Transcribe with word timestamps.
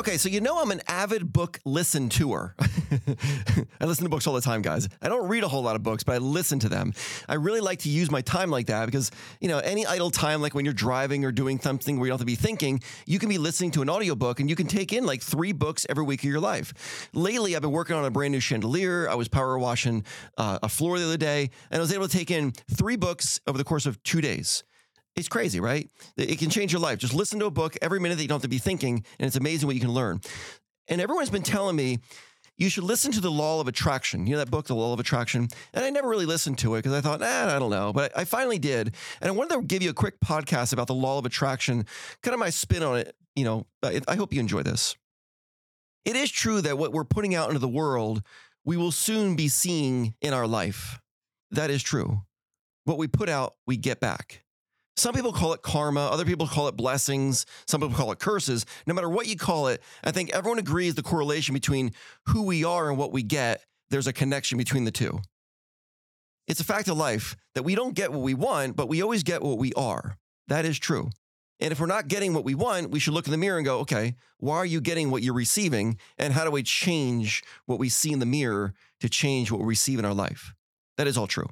Okay, 0.00 0.16
so 0.16 0.30
you 0.30 0.40
know 0.40 0.62
I'm 0.62 0.70
an 0.70 0.80
avid 0.88 1.30
book 1.30 1.60
listen 1.66 2.08
tour. 2.08 2.54
I 3.80 3.84
listen 3.84 4.04
to 4.04 4.08
books 4.08 4.26
all 4.26 4.32
the 4.32 4.40
time, 4.40 4.62
guys. 4.62 4.88
I 5.02 5.10
don't 5.10 5.28
read 5.28 5.44
a 5.44 5.48
whole 5.48 5.60
lot 5.60 5.76
of 5.76 5.82
books, 5.82 6.04
but 6.04 6.14
I 6.14 6.16
listen 6.16 6.58
to 6.60 6.70
them. 6.70 6.94
I 7.28 7.34
really 7.34 7.60
like 7.60 7.80
to 7.80 7.90
use 7.90 8.10
my 8.10 8.22
time 8.22 8.48
like 8.48 8.68
that 8.68 8.86
because, 8.86 9.10
you 9.42 9.48
know, 9.48 9.58
any 9.58 9.84
idle 9.84 10.10
time, 10.10 10.40
like 10.40 10.54
when 10.54 10.64
you're 10.64 10.72
driving 10.72 11.26
or 11.26 11.32
doing 11.32 11.60
something 11.60 11.98
where 11.98 12.06
you 12.06 12.12
don't 12.12 12.18
have 12.18 12.20
to 12.20 12.24
be 12.24 12.34
thinking, 12.34 12.80
you 13.04 13.18
can 13.18 13.28
be 13.28 13.36
listening 13.36 13.72
to 13.72 13.82
an 13.82 13.90
audiobook 13.90 14.40
and 14.40 14.48
you 14.48 14.56
can 14.56 14.66
take 14.66 14.94
in 14.94 15.04
like 15.04 15.20
three 15.20 15.52
books 15.52 15.84
every 15.90 16.04
week 16.04 16.20
of 16.20 16.30
your 16.30 16.40
life. 16.40 17.10
Lately, 17.12 17.54
I've 17.54 17.60
been 17.60 17.70
working 17.70 17.94
on 17.94 18.06
a 18.06 18.10
brand 18.10 18.32
new 18.32 18.40
chandelier. 18.40 19.06
I 19.06 19.16
was 19.16 19.28
power 19.28 19.58
washing 19.58 20.06
uh, 20.38 20.60
a 20.62 20.70
floor 20.70 20.98
the 20.98 21.04
other 21.04 21.18
day, 21.18 21.50
and 21.70 21.76
I 21.76 21.80
was 21.80 21.92
able 21.92 22.08
to 22.08 22.16
take 22.16 22.30
in 22.30 22.52
three 22.70 22.96
books 22.96 23.38
over 23.46 23.58
the 23.58 23.64
course 23.64 23.84
of 23.84 24.02
two 24.02 24.22
days. 24.22 24.64
It's 25.16 25.28
crazy, 25.28 25.60
right? 25.60 25.88
It 26.16 26.38
can 26.38 26.50
change 26.50 26.72
your 26.72 26.80
life. 26.80 26.98
Just 26.98 27.14
listen 27.14 27.38
to 27.40 27.46
a 27.46 27.50
book 27.50 27.76
every 27.82 28.00
minute 28.00 28.16
that 28.16 28.22
you 28.22 28.28
don't 28.28 28.36
have 28.36 28.42
to 28.42 28.48
be 28.48 28.58
thinking, 28.58 29.04
and 29.18 29.26
it's 29.26 29.36
amazing 29.36 29.66
what 29.66 29.74
you 29.74 29.80
can 29.80 29.92
learn. 29.92 30.20
And 30.88 31.00
everyone's 31.00 31.30
been 31.30 31.42
telling 31.42 31.76
me 31.76 31.98
you 32.56 32.68
should 32.68 32.84
listen 32.84 33.10
to 33.12 33.20
the 33.20 33.30
law 33.30 33.60
of 33.60 33.68
attraction. 33.68 34.26
You 34.26 34.32
know 34.32 34.38
that 34.38 34.50
book, 34.50 34.66
The 34.66 34.74
Law 34.74 34.92
of 34.92 35.00
Attraction? 35.00 35.48
And 35.72 35.84
I 35.84 35.90
never 35.90 36.08
really 36.08 36.26
listened 36.26 36.58
to 36.58 36.74
it 36.74 36.78
because 36.78 36.92
I 36.92 37.00
thought, 37.00 37.20
nah, 37.20 37.56
I 37.56 37.58
don't 37.58 37.70
know. 37.70 37.92
But 37.92 38.16
I 38.16 38.24
finally 38.24 38.58
did. 38.58 38.94
And 39.20 39.28
I 39.28 39.30
wanted 39.30 39.54
to 39.54 39.62
give 39.62 39.82
you 39.82 39.90
a 39.90 39.94
quick 39.94 40.20
podcast 40.20 40.72
about 40.72 40.86
the 40.86 40.94
law 40.94 41.18
of 41.18 41.24
attraction, 41.24 41.86
kind 42.22 42.34
of 42.34 42.38
my 42.38 42.50
spin 42.50 42.82
on 42.82 42.98
it. 42.98 43.16
You 43.34 43.44
know, 43.44 43.66
I 43.82 44.14
hope 44.14 44.32
you 44.32 44.40
enjoy 44.40 44.62
this. 44.62 44.94
It 46.04 46.16
is 46.16 46.30
true 46.30 46.60
that 46.60 46.76
what 46.76 46.92
we're 46.92 47.04
putting 47.04 47.34
out 47.34 47.48
into 47.48 47.60
the 47.60 47.68
world, 47.68 48.22
we 48.64 48.76
will 48.76 48.92
soon 48.92 49.36
be 49.36 49.48
seeing 49.48 50.14
in 50.20 50.34
our 50.34 50.46
life. 50.46 51.00
That 51.50 51.70
is 51.70 51.82
true. 51.82 52.22
What 52.84 52.98
we 52.98 53.06
put 53.06 53.28
out, 53.28 53.54
we 53.66 53.76
get 53.76 54.00
back. 54.00 54.42
Some 55.00 55.14
people 55.14 55.32
call 55.32 55.54
it 55.54 55.62
karma, 55.62 56.08
other 56.08 56.26
people 56.26 56.46
call 56.46 56.68
it 56.68 56.76
blessings, 56.76 57.46
some 57.66 57.80
people 57.80 57.96
call 57.96 58.12
it 58.12 58.18
curses. 58.18 58.66
No 58.86 58.92
matter 58.92 59.08
what 59.08 59.26
you 59.28 59.34
call 59.34 59.68
it, 59.68 59.82
I 60.04 60.10
think 60.10 60.28
everyone 60.34 60.58
agrees 60.58 60.94
the 60.94 61.02
correlation 61.02 61.54
between 61.54 61.92
who 62.26 62.42
we 62.42 62.64
are 62.64 62.90
and 62.90 62.98
what 62.98 63.10
we 63.10 63.22
get, 63.22 63.64
there's 63.88 64.06
a 64.06 64.12
connection 64.12 64.58
between 64.58 64.84
the 64.84 64.90
two. 64.90 65.20
It's 66.46 66.60
a 66.60 66.64
fact 66.64 66.86
of 66.88 66.98
life 66.98 67.34
that 67.54 67.62
we 67.62 67.74
don't 67.74 67.94
get 67.94 68.12
what 68.12 68.20
we 68.20 68.34
want, 68.34 68.76
but 68.76 68.90
we 68.90 69.00
always 69.00 69.22
get 69.22 69.40
what 69.40 69.56
we 69.56 69.72
are. 69.72 70.18
That 70.48 70.66
is 70.66 70.78
true. 70.78 71.08
And 71.60 71.72
if 71.72 71.80
we're 71.80 71.86
not 71.86 72.08
getting 72.08 72.34
what 72.34 72.44
we 72.44 72.54
want, 72.54 72.90
we 72.90 73.00
should 73.00 73.14
look 73.14 73.26
in 73.26 73.32
the 73.32 73.38
mirror 73.38 73.56
and 73.56 73.64
go, 73.64 73.78
okay, 73.78 74.16
why 74.36 74.56
are 74.56 74.66
you 74.66 74.82
getting 74.82 75.10
what 75.10 75.22
you're 75.22 75.32
receiving? 75.32 75.96
And 76.18 76.34
how 76.34 76.44
do 76.44 76.50
we 76.50 76.62
change 76.62 77.42
what 77.64 77.78
we 77.78 77.88
see 77.88 78.12
in 78.12 78.18
the 78.18 78.26
mirror 78.26 78.74
to 79.00 79.08
change 79.08 79.50
what 79.50 79.60
we 79.60 79.66
receive 79.66 79.98
in 79.98 80.04
our 80.04 80.12
life? 80.12 80.52
That 80.98 81.06
is 81.06 81.16
all 81.16 81.26
true. 81.26 81.48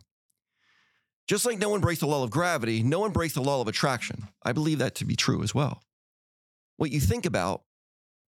Just 1.29 1.45
like 1.45 1.59
no 1.59 1.69
one 1.69 1.81
breaks 1.81 2.01
the 2.01 2.07
law 2.07 2.25
of 2.25 2.31
gravity, 2.31 2.83
no 2.83 3.01
one 3.01 3.13
breaks 3.13 3.35
the 3.35 3.43
law 3.43 3.61
of 3.61 3.69
attraction. 3.69 4.29
I 4.43 4.53
believe 4.53 4.79
that 4.79 4.95
to 4.97 5.05
be 5.05 5.15
true 5.15 5.43
as 5.43 5.55
well. 5.55 5.83
What 6.79 6.91
you 6.91 7.01
think 7.01 7.27
about 7.27 7.63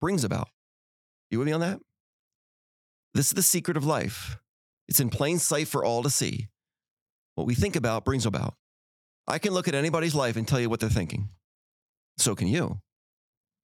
brings 0.00 0.24
about. 0.24 0.48
You 1.30 1.38
with 1.38 1.46
me 1.46 1.52
on 1.52 1.60
that? 1.60 1.80
This 3.14 3.26
is 3.28 3.32
the 3.32 3.42
secret 3.42 3.78
of 3.78 3.86
life. 3.86 4.36
It's 4.88 5.00
in 5.00 5.08
plain 5.08 5.38
sight 5.38 5.68
for 5.68 5.82
all 5.82 6.02
to 6.02 6.10
see. 6.10 6.48
What 7.34 7.46
we 7.46 7.54
think 7.54 7.76
about 7.76 8.04
brings 8.04 8.26
about. 8.26 8.54
I 9.26 9.38
can 9.38 9.54
look 9.54 9.68
at 9.68 9.74
anybody's 9.74 10.14
life 10.14 10.36
and 10.36 10.46
tell 10.46 10.60
you 10.60 10.68
what 10.68 10.80
they're 10.80 10.90
thinking. 10.90 11.30
So 12.18 12.34
can 12.34 12.48
you. 12.48 12.80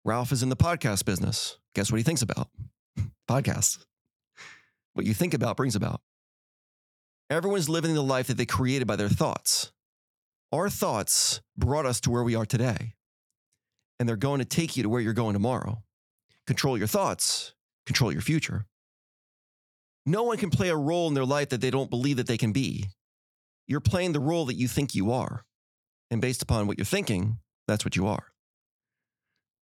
Ralph 0.03 0.31
is 0.31 0.41
in 0.41 0.49
the 0.49 0.55
podcast 0.55 1.05
business. 1.05 1.59
Guess 1.75 1.91
what 1.91 1.97
he 1.97 2.03
thinks 2.03 2.23
about? 2.23 2.49
Podcasts. 3.29 3.85
What 4.93 5.05
you 5.05 5.13
think 5.13 5.35
about 5.35 5.57
brings 5.57 5.75
about. 5.75 6.01
Everyone's 7.31 7.69
living 7.69 7.93
the 7.93 8.03
life 8.03 8.27
that 8.27 8.35
they 8.35 8.45
created 8.45 8.87
by 8.89 8.97
their 8.97 9.07
thoughts. 9.07 9.71
Our 10.51 10.69
thoughts 10.69 11.39
brought 11.57 11.85
us 11.85 12.01
to 12.01 12.11
where 12.11 12.25
we 12.25 12.35
are 12.35 12.45
today, 12.45 12.95
and 13.97 14.09
they're 14.09 14.17
going 14.17 14.39
to 14.39 14.45
take 14.45 14.75
you 14.75 14.83
to 14.83 14.89
where 14.89 14.99
you're 14.99 15.13
going 15.13 15.31
tomorrow. 15.31 15.81
Control 16.45 16.77
your 16.77 16.87
thoughts, 16.87 17.53
control 17.85 18.11
your 18.11 18.21
future. 18.21 18.65
No 20.05 20.23
one 20.23 20.35
can 20.35 20.49
play 20.49 20.67
a 20.67 20.75
role 20.75 21.07
in 21.07 21.13
their 21.13 21.23
life 21.23 21.47
that 21.49 21.61
they 21.61 21.71
don't 21.71 21.89
believe 21.89 22.17
that 22.17 22.27
they 22.27 22.37
can 22.37 22.51
be. 22.51 22.87
You're 23.65 23.79
playing 23.79 24.11
the 24.11 24.19
role 24.19 24.43
that 24.47 24.55
you 24.55 24.67
think 24.67 24.93
you 24.93 25.13
are. 25.13 25.45
And 26.09 26.19
based 26.19 26.41
upon 26.41 26.67
what 26.67 26.77
you're 26.77 26.83
thinking, 26.83 27.37
that's 27.65 27.85
what 27.85 27.95
you 27.95 28.07
are. 28.07 28.25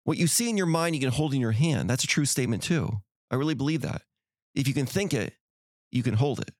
What 0.02 0.18
you 0.18 0.26
see 0.26 0.50
in 0.50 0.58
your 0.58 0.66
mind, 0.66 0.96
you 0.96 1.00
can 1.00 1.12
hold 1.12 1.32
in 1.32 1.40
your 1.40 1.52
hand. 1.52 1.88
That's 1.88 2.04
a 2.04 2.08
true 2.08 2.26
statement, 2.26 2.62
too. 2.62 2.98
I 3.30 3.36
really 3.36 3.54
believe 3.54 3.80
that. 3.80 4.02
If 4.54 4.68
you 4.68 4.74
can 4.74 4.84
think 4.84 5.14
it, 5.14 5.32
you 5.90 6.02
can 6.02 6.12
hold 6.12 6.40
it. 6.40 6.50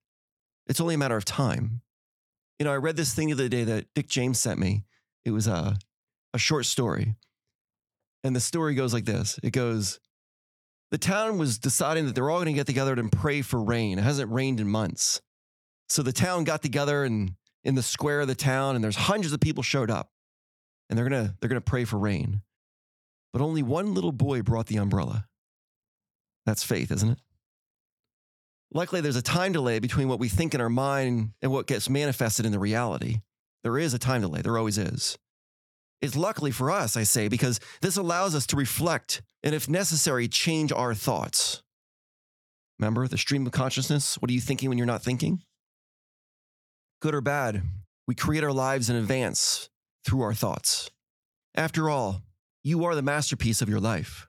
It's 0.67 0.81
only 0.81 0.95
a 0.95 0.99
matter 0.99 1.17
of 1.17 1.25
time. 1.25 1.83
You 2.59 2.65
know, 2.65 2.73
I 2.73 2.77
read 2.77 2.97
this 2.97 3.15
thing 3.15 3.29
the 3.29 3.35
other 3.35 3.49
day 3.49 3.65
that 3.65 3.87
Dick 3.95 4.09
James 4.09 4.39
sent 4.39 4.59
me. 4.59 4.85
It 5.25 5.33
was 5.33 5.47
a, 5.47 5.77
a 6.33 6.39
short 6.39 6.67
story. 6.67 7.17
And 8.23 8.35
the 8.35 8.41
story 8.41 8.75
goes 8.75 8.95
like 8.95 9.05
this 9.05 9.39
it 9.43 9.51
goes, 9.51 10.01
The 10.91 10.99
town 10.99 11.39
was 11.39 11.59
deciding 11.59 12.07
that 12.07 12.15
they're 12.15 12.31
all 12.31 12.39
going 12.39 12.47
to 12.47 12.53
get 12.53 12.67
together 12.67 12.95
and 12.95 13.13
pray 13.13 13.43
for 13.43 13.63
rain. 13.63 13.99
It 13.99 14.03
hasn't 14.03 14.33
rained 14.33 14.61
in 14.61 14.69
months. 14.69 15.21
So 15.89 16.03
the 16.03 16.13
town 16.13 16.45
got 16.45 16.63
together 16.63 17.05
and 17.05 17.35
in 17.63 17.75
the 17.75 17.83
square 17.83 18.21
of 18.21 18.29
the 18.29 18.35
town, 18.35 18.75
and 18.75 18.85
there's 18.85 18.97
hundreds 18.97 19.33
of 19.33 19.41
people 19.41 19.63
showed 19.63 19.91
up. 19.91 20.11
And 20.89 20.99
they're 20.99 21.09
gonna 21.09 21.35
they're 21.41 21.49
gonna 21.49 21.61
pray 21.61 21.85
for 21.85 21.99
rain. 21.99 22.43
But 23.33 23.43
only 23.43 23.63
one 23.63 23.95
little 23.95 24.13
boy 24.13 24.43
brought 24.43 24.67
the 24.67 24.77
umbrella. 24.77 25.27
That's 26.47 26.63
faith, 26.63 26.91
isn't 26.93 27.11
it? 27.11 27.19
Luckily, 28.75 29.01
there's 29.01 29.17
a 29.17 29.23
time 29.23 29.53
delay 29.53 29.79
between 29.79 30.09
what 30.09 30.19
we 30.19 30.29
think 30.29 30.53
in 30.53 30.61
our 30.61 30.69
mind 30.69 31.31
and 31.41 31.53
what 31.53 31.69
gets 31.69 31.89
manifested 31.89 32.45
in 32.45 32.51
the 32.51 32.59
reality. 32.59 33.21
There 33.63 33.79
is 33.79 33.95
a 33.95 34.01
time 34.01 34.21
delay, 34.21 34.43
there 34.43 34.59
always 34.59 34.79
is. 34.79 35.17
It's 36.03 36.17
luckily 36.17 36.51
for 36.51 36.73
us, 36.73 36.97
I 36.97 37.05
say, 37.05 37.29
because 37.29 37.61
this 37.81 37.97
allows 37.97 38.35
us 38.35 38.47
to 38.49 38.57
reflect 38.57 39.23
and, 39.45 39.55
if 39.55 39.69
necessary, 39.69 40.27
change 40.27 40.73
our 40.73 40.93
thoughts. 40.93 41.63
Remember 42.81 43.07
the 43.07 43.17
stream 43.17 43.47
of 43.47 43.53
consciousness? 43.53 44.17
What 44.17 44.29
are 44.29 44.35
you 44.35 44.41
thinking 44.41 44.69
when 44.69 44.77
you're 44.77 44.87
not 44.87 45.03
thinking? 45.03 45.43
Good 47.01 47.15
or 47.15 47.21
bad, 47.21 47.63
we 48.09 48.17
create 48.17 48.43
our 48.43 48.53
lives 48.53 48.91
in 48.91 48.97
advance 48.97 49.71
through 50.05 50.23
our 50.23 50.35
thoughts. 50.35 50.91
After 51.55 51.89
all, 51.89 52.23
you 52.65 52.85
are 52.85 52.97
the 52.97 53.03
masterpiece 53.03 53.63
of 53.63 53.69
your 53.69 53.81
life. 53.81 54.27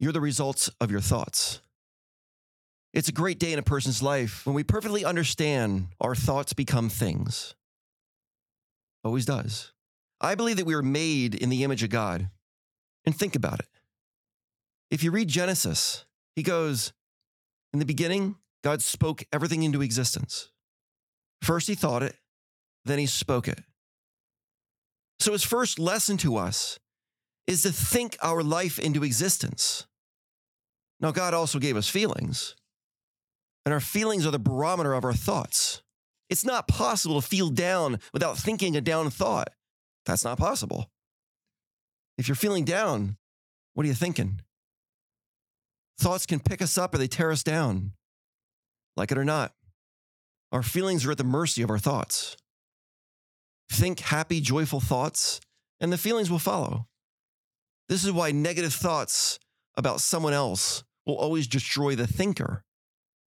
You're 0.00 0.12
the 0.12 0.20
results 0.20 0.70
of 0.80 0.90
your 0.90 1.00
thoughts. 1.00 1.60
It's 2.98 3.08
a 3.08 3.12
great 3.12 3.38
day 3.38 3.52
in 3.52 3.60
a 3.60 3.62
person's 3.62 4.02
life 4.02 4.44
when 4.44 4.56
we 4.56 4.64
perfectly 4.64 5.04
understand 5.04 5.86
our 6.00 6.16
thoughts 6.16 6.52
become 6.52 6.88
things. 6.88 7.54
Always 9.04 9.24
does. 9.24 9.72
I 10.20 10.34
believe 10.34 10.56
that 10.56 10.66
we 10.66 10.74
are 10.74 10.82
made 10.82 11.36
in 11.36 11.48
the 11.48 11.62
image 11.62 11.84
of 11.84 11.90
God. 11.90 12.28
And 13.04 13.14
think 13.14 13.36
about 13.36 13.60
it. 13.60 13.68
If 14.90 15.04
you 15.04 15.12
read 15.12 15.28
Genesis, 15.28 16.06
he 16.34 16.42
goes, 16.42 16.92
In 17.72 17.78
the 17.78 17.84
beginning, 17.84 18.34
God 18.64 18.82
spoke 18.82 19.22
everything 19.32 19.62
into 19.62 19.80
existence. 19.80 20.50
First, 21.40 21.68
he 21.68 21.76
thought 21.76 22.02
it, 22.02 22.16
then 22.84 22.98
he 22.98 23.06
spoke 23.06 23.46
it. 23.46 23.60
So, 25.20 25.30
his 25.30 25.44
first 25.44 25.78
lesson 25.78 26.16
to 26.16 26.36
us 26.36 26.80
is 27.46 27.62
to 27.62 27.70
think 27.70 28.16
our 28.24 28.42
life 28.42 28.76
into 28.76 29.04
existence. 29.04 29.86
Now, 30.98 31.12
God 31.12 31.32
also 31.32 31.60
gave 31.60 31.76
us 31.76 31.88
feelings, 31.88 32.56
and 33.64 33.72
our 33.72 33.80
feelings 33.80 34.26
are 34.26 34.30
the 34.30 34.38
barometer 34.38 34.94
of 34.94 35.04
our 35.04 35.12
thoughts. 35.12 35.82
It's 36.30 36.44
not 36.44 36.68
possible 36.68 37.20
to 37.20 37.26
feel 37.26 37.50
down 37.50 38.00
without 38.12 38.36
thinking 38.36 38.76
a 38.76 38.80
down 38.80 39.10
thought. 39.10 39.48
That's 40.04 40.24
not 40.24 40.38
possible. 40.38 40.90
If 42.16 42.28
you're 42.28 42.34
feeling 42.34 42.64
down, 42.64 43.16
what 43.74 43.84
are 43.84 43.88
you 43.88 43.94
thinking? 43.94 44.40
Thoughts 45.98 46.26
can 46.26 46.40
pick 46.40 46.62
us 46.62 46.76
up 46.76 46.94
or 46.94 46.98
they 46.98 47.08
tear 47.08 47.30
us 47.30 47.42
down. 47.42 47.92
Like 48.96 49.12
it 49.12 49.18
or 49.18 49.24
not, 49.24 49.52
our 50.50 50.62
feelings 50.62 51.06
are 51.06 51.12
at 51.12 51.18
the 51.18 51.24
mercy 51.24 51.62
of 51.62 51.70
our 51.70 51.78
thoughts. 51.78 52.36
Think 53.70 54.00
happy, 54.00 54.40
joyful 54.40 54.80
thoughts, 54.80 55.40
and 55.80 55.92
the 55.92 55.98
feelings 55.98 56.30
will 56.30 56.38
follow. 56.38 56.86
This 57.88 58.04
is 58.04 58.12
why 58.12 58.32
negative 58.32 58.72
thoughts 58.72 59.38
about 59.76 60.00
someone 60.00 60.32
else 60.32 60.84
will 61.06 61.16
always 61.16 61.46
destroy 61.46 61.94
the 61.94 62.06
thinker 62.06 62.64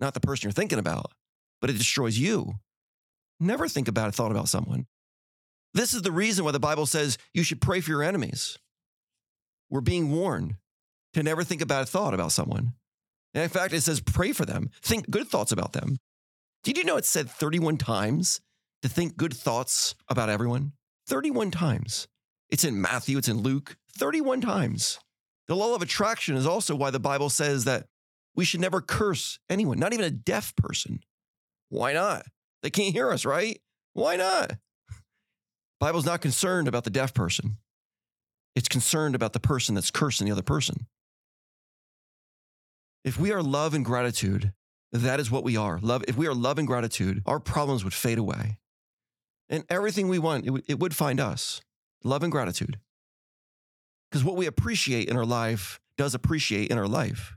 not 0.00 0.14
the 0.14 0.20
person 0.20 0.46
you're 0.46 0.52
thinking 0.52 0.78
about, 0.78 1.12
but 1.60 1.70
it 1.70 1.78
destroys 1.78 2.18
you. 2.18 2.54
Never 3.38 3.68
think 3.68 3.88
about 3.88 4.08
a 4.08 4.12
thought 4.12 4.30
about 4.30 4.48
someone. 4.48 4.86
This 5.72 5.94
is 5.94 6.02
the 6.02 6.12
reason 6.12 6.44
why 6.44 6.50
the 6.50 6.60
Bible 6.60 6.86
says 6.86 7.16
you 7.32 7.42
should 7.42 7.60
pray 7.60 7.80
for 7.80 7.90
your 7.90 8.02
enemies. 8.02 8.58
We're 9.68 9.80
being 9.80 10.10
warned. 10.10 10.56
to 11.12 11.22
never 11.24 11.42
think 11.42 11.60
about 11.60 11.82
a 11.82 11.86
thought 11.86 12.14
about 12.14 12.30
someone. 12.30 12.74
And 13.34 13.42
in 13.42 13.50
fact, 13.50 13.72
it 13.72 13.80
says 13.80 14.00
pray 14.00 14.32
for 14.32 14.44
them, 14.44 14.70
think 14.82 15.10
good 15.10 15.26
thoughts 15.26 15.50
about 15.52 15.72
them. 15.72 15.96
Did 16.62 16.76
you 16.76 16.84
know 16.84 16.96
it 16.96 17.04
said 17.04 17.30
31 17.30 17.78
times 17.78 18.40
to 18.82 18.88
think 18.88 19.16
good 19.16 19.34
thoughts 19.34 19.94
about 20.08 20.28
everyone? 20.28 20.72
31 21.08 21.50
times. 21.50 22.06
It's 22.48 22.64
in 22.64 22.80
Matthew, 22.80 23.18
it's 23.18 23.28
in 23.28 23.38
Luke, 23.38 23.76
31 23.96 24.40
times. 24.40 24.98
The 25.48 25.56
law 25.56 25.74
of 25.74 25.82
attraction 25.82 26.36
is 26.36 26.46
also 26.46 26.76
why 26.76 26.90
the 26.90 27.00
Bible 27.00 27.30
says 27.30 27.64
that 27.64 27.86
we 28.40 28.46
should 28.46 28.60
never 28.62 28.80
curse 28.80 29.38
anyone, 29.50 29.78
not 29.78 29.92
even 29.92 30.06
a 30.06 30.10
deaf 30.10 30.56
person. 30.56 31.00
Why 31.68 31.92
not? 31.92 32.24
They 32.62 32.70
can't 32.70 32.94
hear 32.94 33.10
us, 33.10 33.26
right? 33.26 33.60
Why 33.92 34.16
not? 34.16 34.52
Bible's 35.78 36.06
not 36.06 36.22
concerned 36.22 36.66
about 36.66 36.84
the 36.84 36.90
deaf 36.90 37.12
person. 37.12 37.58
It's 38.56 38.66
concerned 38.66 39.14
about 39.14 39.34
the 39.34 39.40
person 39.40 39.74
that's 39.74 39.90
cursing 39.90 40.24
the 40.24 40.32
other 40.32 40.40
person. 40.40 40.86
If 43.04 43.20
we 43.20 43.30
are 43.30 43.42
love 43.42 43.74
and 43.74 43.84
gratitude, 43.84 44.54
that 44.90 45.20
is 45.20 45.30
what 45.30 45.44
we 45.44 45.58
are. 45.58 45.78
Love. 45.78 46.02
If 46.08 46.16
we 46.16 46.26
are 46.26 46.34
love 46.34 46.56
and 46.56 46.66
gratitude, 46.66 47.20
our 47.26 47.40
problems 47.40 47.84
would 47.84 47.92
fade 47.92 48.16
away, 48.16 48.56
and 49.50 49.64
everything 49.68 50.08
we 50.08 50.18
want, 50.18 50.44
it, 50.44 50.46
w- 50.46 50.64
it 50.66 50.78
would 50.78 50.96
find 50.96 51.20
us. 51.20 51.60
Love 52.04 52.22
and 52.22 52.32
gratitude, 52.32 52.80
because 54.10 54.24
what 54.24 54.36
we 54.36 54.46
appreciate 54.46 55.10
in 55.10 55.16
our 55.18 55.26
life 55.26 55.78
does 55.98 56.14
appreciate 56.14 56.70
in 56.70 56.78
our 56.78 56.88
life. 56.88 57.36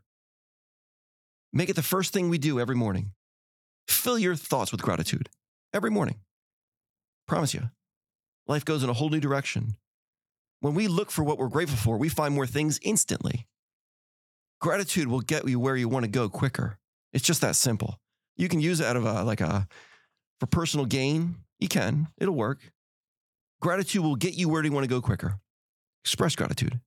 Make 1.56 1.70
it 1.70 1.76
the 1.76 1.84
first 1.84 2.12
thing 2.12 2.30
we 2.30 2.40
do 2.40 2.60
every 2.60 2.76
morning. 2.76 3.12
Fill 3.88 4.18
your 4.18 4.36
thoughts 4.36 4.72
with 4.72 4.82
gratitude 4.82 5.30
every 5.72 5.92
morning. 5.92 6.16
Promise 7.28 7.54
you, 7.54 7.70
life 8.48 8.66
goes 8.66 8.84
in 8.84 8.90
a 8.90 8.94
whole 8.94 9.10
new 9.10 9.20
direction. 9.20 9.76
When 10.62 10.74
we 10.74 10.88
look 10.88 11.12
for 11.12 11.24
what 11.24 11.38
we're 11.38 11.50
grateful 11.50 11.78
for, 11.78 11.98
we 11.98 12.10
find 12.10 12.34
more 12.34 12.48
things 12.48 12.80
instantly. 12.82 13.48
Gratitude 14.62 15.08
will 15.08 15.22
get 15.22 15.48
you 15.48 15.60
where 15.60 15.76
you 15.76 15.88
want 15.88 16.06
to 16.06 16.12
go 16.12 16.28
quicker. 16.28 16.80
It's 17.12 17.24
just 17.24 17.42
that 17.42 17.56
simple. 17.56 18.00
You 18.36 18.50
can 18.50 18.60
use 18.60 18.80
it 18.80 18.88
out 18.88 18.96
of 18.96 19.06
a, 19.06 19.24
like 19.24 19.42
a, 19.42 19.68
for 20.40 20.48
personal 20.48 20.86
gain. 20.86 21.36
You 21.60 21.68
can, 21.68 22.08
it'll 22.18 22.34
work. 22.34 22.72
Gratitude 23.62 24.04
will 24.04 24.16
get 24.16 24.34
you 24.34 24.50
where 24.50 24.64
you 24.64 24.72
want 24.72 24.86
to 24.86 24.90
go 24.90 25.02
quicker. 25.02 25.40
Express 26.04 26.36
gratitude. 26.36 26.80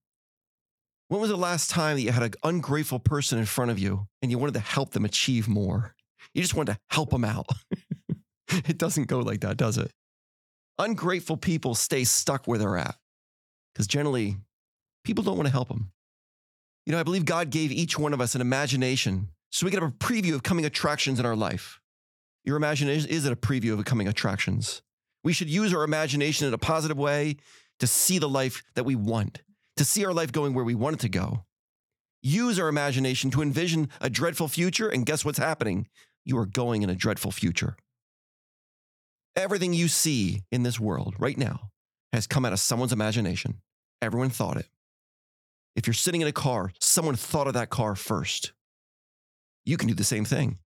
When 1.08 1.20
was 1.20 1.30
the 1.30 1.36
last 1.36 1.70
time 1.70 1.96
that 1.96 2.02
you 2.02 2.10
had 2.10 2.22
an 2.22 2.32
ungrateful 2.42 2.98
person 2.98 3.38
in 3.38 3.44
front 3.44 3.70
of 3.70 3.78
you 3.78 4.08
and 4.22 4.30
you 4.30 4.38
wanted 4.38 4.54
to 4.54 4.60
help 4.60 4.90
them 4.90 5.04
achieve 5.04 5.46
more? 5.46 5.94
You 6.34 6.42
just 6.42 6.54
wanted 6.54 6.72
to 6.74 6.80
help 6.90 7.10
them 7.10 7.24
out. 7.24 7.46
it 8.48 8.76
doesn't 8.76 9.06
go 9.06 9.20
like 9.20 9.40
that, 9.40 9.56
does 9.56 9.78
it? 9.78 9.92
Ungrateful 10.78 11.36
people 11.36 11.74
stay 11.74 12.04
stuck 12.04 12.46
where 12.46 12.58
they're 12.58 12.76
at 12.76 12.96
because 13.72 13.86
generally 13.86 14.36
people 15.04 15.22
don't 15.22 15.36
want 15.36 15.46
to 15.46 15.52
help 15.52 15.68
them. 15.68 15.92
You 16.84 16.92
know, 16.92 17.00
I 17.00 17.04
believe 17.04 17.24
God 17.24 17.50
gave 17.50 17.72
each 17.72 17.98
one 17.98 18.12
of 18.12 18.20
us 18.20 18.34
an 18.34 18.40
imagination 18.40 19.28
so 19.50 19.64
we 19.64 19.70
can 19.70 19.80
have 19.80 19.90
a 19.90 19.94
preview 19.94 20.34
of 20.34 20.42
coming 20.42 20.64
attractions 20.64 21.20
in 21.20 21.26
our 21.26 21.36
life. 21.36 21.80
Your 22.44 22.56
imagination 22.56 23.08
is 23.08 23.26
it 23.26 23.32
a 23.32 23.36
preview 23.36 23.72
of 23.72 23.84
coming 23.84 24.08
attractions. 24.08 24.82
We 25.24 25.32
should 25.32 25.48
use 25.48 25.72
our 25.72 25.82
imagination 25.82 26.46
in 26.46 26.54
a 26.54 26.58
positive 26.58 26.98
way 26.98 27.36
to 27.80 27.86
see 27.86 28.18
the 28.18 28.28
life 28.28 28.62
that 28.74 28.84
we 28.84 28.94
want, 28.94 29.42
to 29.76 29.84
see 29.84 30.04
our 30.04 30.12
life 30.12 30.32
going 30.32 30.54
where 30.54 30.64
we 30.64 30.74
want 30.74 30.94
it 30.94 31.00
to 31.00 31.08
go. 31.08 31.44
Use 32.22 32.58
our 32.58 32.68
imagination 32.68 33.30
to 33.30 33.42
envision 33.42 33.88
a 34.00 34.10
dreadful 34.10 34.48
future, 34.48 34.88
and 34.88 35.06
guess 35.06 35.24
what's 35.24 35.38
happening? 35.38 35.88
You 36.24 36.38
are 36.38 36.46
going 36.46 36.82
in 36.82 36.90
a 36.90 36.94
dreadful 36.94 37.30
future. 37.30 37.76
Everything 39.36 39.74
you 39.74 39.86
see 39.86 40.42
in 40.50 40.62
this 40.62 40.80
world 40.80 41.14
right 41.18 41.36
now 41.36 41.70
has 42.12 42.26
come 42.26 42.44
out 42.44 42.52
of 42.52 42.60
someone's 42.60 42.92
imagination. 42.92 43.60
Everyone 44.00 44.30
thought 44.30 44.56
it. 44.56 44.66
If 45.76 45.86
you're 45.86 45.94
sitting 45.94 46.22
in 46.22 46.26
a 46.26 46.32
car, 46.32 46.72
someone 46.80 47.16
thought 47.16 47.46
of 47.46 47.54
that 47.54 47.70
car 47.70 47.94
first. 47.94 48.52
You 49.66 49.76
can 49.76 49.88
do 49.88 49.94
the 49.94 50.04
same 50.04 50.24
thing. 50.24 50.58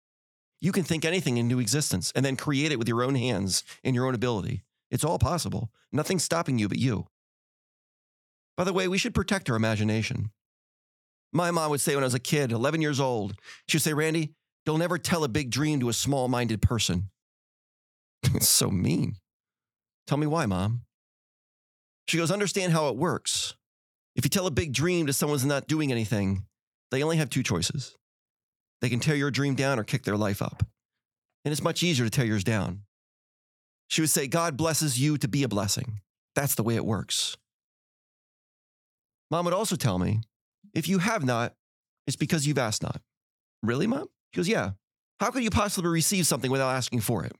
You 0.60 0.72
can 0.72 0.84
think 0.84 1.04
anything 1.04 1.36
into 1.36 1.58
existence 1.58 2.12
and 2.14 2.24
then 2.24 2.36
create 2.36 2.70
it 2.70 2.78
with 2.78 2.86
your 2.86 3.02
own 3.02 3.16
hands 3.16 3.64
and 3.82 3.94
your 3.94 4.06
own 4.06 4.14
ability. 4.14 4.62
It's 4.90 5.04
all 5.04 5.18
possible. 5.18 5.70
Nothing's 5.90 6.22
stopping 6.22 6.58
you 6.58 6.68
but 6.68 6.78
you. 6.78 7.06
By 8.60 8.64
the 8.64 8.74
way, 8.74 8.88
we 8.88 8.98
should 8.98 9.14
protect 9.14 9.48
our 9.48 9.56
imagination. 9.56 10.32
My 11.32 11.50
mom 11.50 11.70
would 11.70 11.80
say 11.80 11.94
when 11.94 12.04
I 12.04 12.06
was 12.06 12.12
a 12.12 12.18
kid, 12.18 12.52
11 12.52 12.82
years 12.82 13.00
old, 13.00 13.32
she 13.66 13.78
would 13.78 13.82
say, 13.82 13.94
Randy, 13.94 14.34
don't 14.66 14.80
never 14.80 14.98
tell 14.98 15.24
a 15.24 15.28
big 15.28 15.50
dream 15.50 15.80
to 15.80 15.88
a 15.88 15.94
small 15.94 16.28
minded 16.28 16.60
person. 16.60 17.08
it's 18.22 18.50
so 18.50 18.70
mean. 18.70 19.14
Tell 20.06 20.18
me 20.18 20.26
why, 20.26 20.44
mom. 20.44 20.82
She 22.06 22.18
goes, 22.18 22.30
understand 22.30 22.74
how 22.74 22.88
it 22.88 22.98
works. 22.98 23.54
If 24.14 24.26
you 24.26 24.28
tell 24.28 24.46
a 24.46 24.50
big 24.50 24.74
dream 24.74 25.06
to 25.06 25.14
someone 25.14 25.38
who's 25.38 25.46
not 25.46 25.66
doing 25.66 25.90
anything, 25.90 26.44
they 26.90 27.02
only 27.02 27.16
have 27.16 27.30
two 27.30 27.42
choices. 27.42 27.96
They 28.82 28.90
can 28.90 29.00
tear 29.00 29.16
your 29.16 29.30
dream 29.30 29.54
down 29.54 29.78
or 29.78 29.84
kick 29.84 30.02
their 30.02 30.18
life 30.18 30.42
up. 30.42 30.66
And 31.46 31.52
it's 31.52 31.64
much 31.64 31.82
easier 31.82 32.04
to 32.04 32.10
tear 32.10 32.26
yours 32.26 32.44
down. 32.44 32.82
She 33.88 34.02
would 34.02 34.10
say, 34.10 34.26
God 34.26 34.58
blesses 34.58 35.00
you 35.00 35.16
to 35.16 35.28
be 35.28 35.44
a 35.44 35.48
blessing. 35.48 36.00
That's 36.34 36.56
the 36.56 36.62
way 36.62 36.76
it 36.76 36.84
works. 36.84 37.38
Mom 39.30 39.44
would 39.44 39.54
also 39.54 39.76
tell 39.76 39.98
me, 39.98 40.20
if 40.74 40.88
you 40.88 40.98
have 40.98 41.24
not, 41.24 41.54
it's 42.06 42.16
because 42.16 42.46
you've 42.46 42.58
asked 42.58 42.82
not. 42.82 43.00
Really, 43.62 43.86
mom? 43.86 44.08
She 44.32 44.38
goes, 44.38 44.48
Yeah. 44.48 44.72
How 45.20 45.30
could 45.30 45.44
you 45.44 45.50
possibly 45.50 45.90
receive 45.90 46.26
something 46.26 46.50
without 46.50 46.70
asking 46.70 47.00
for 47.00 47.24
it? 47.24 47.32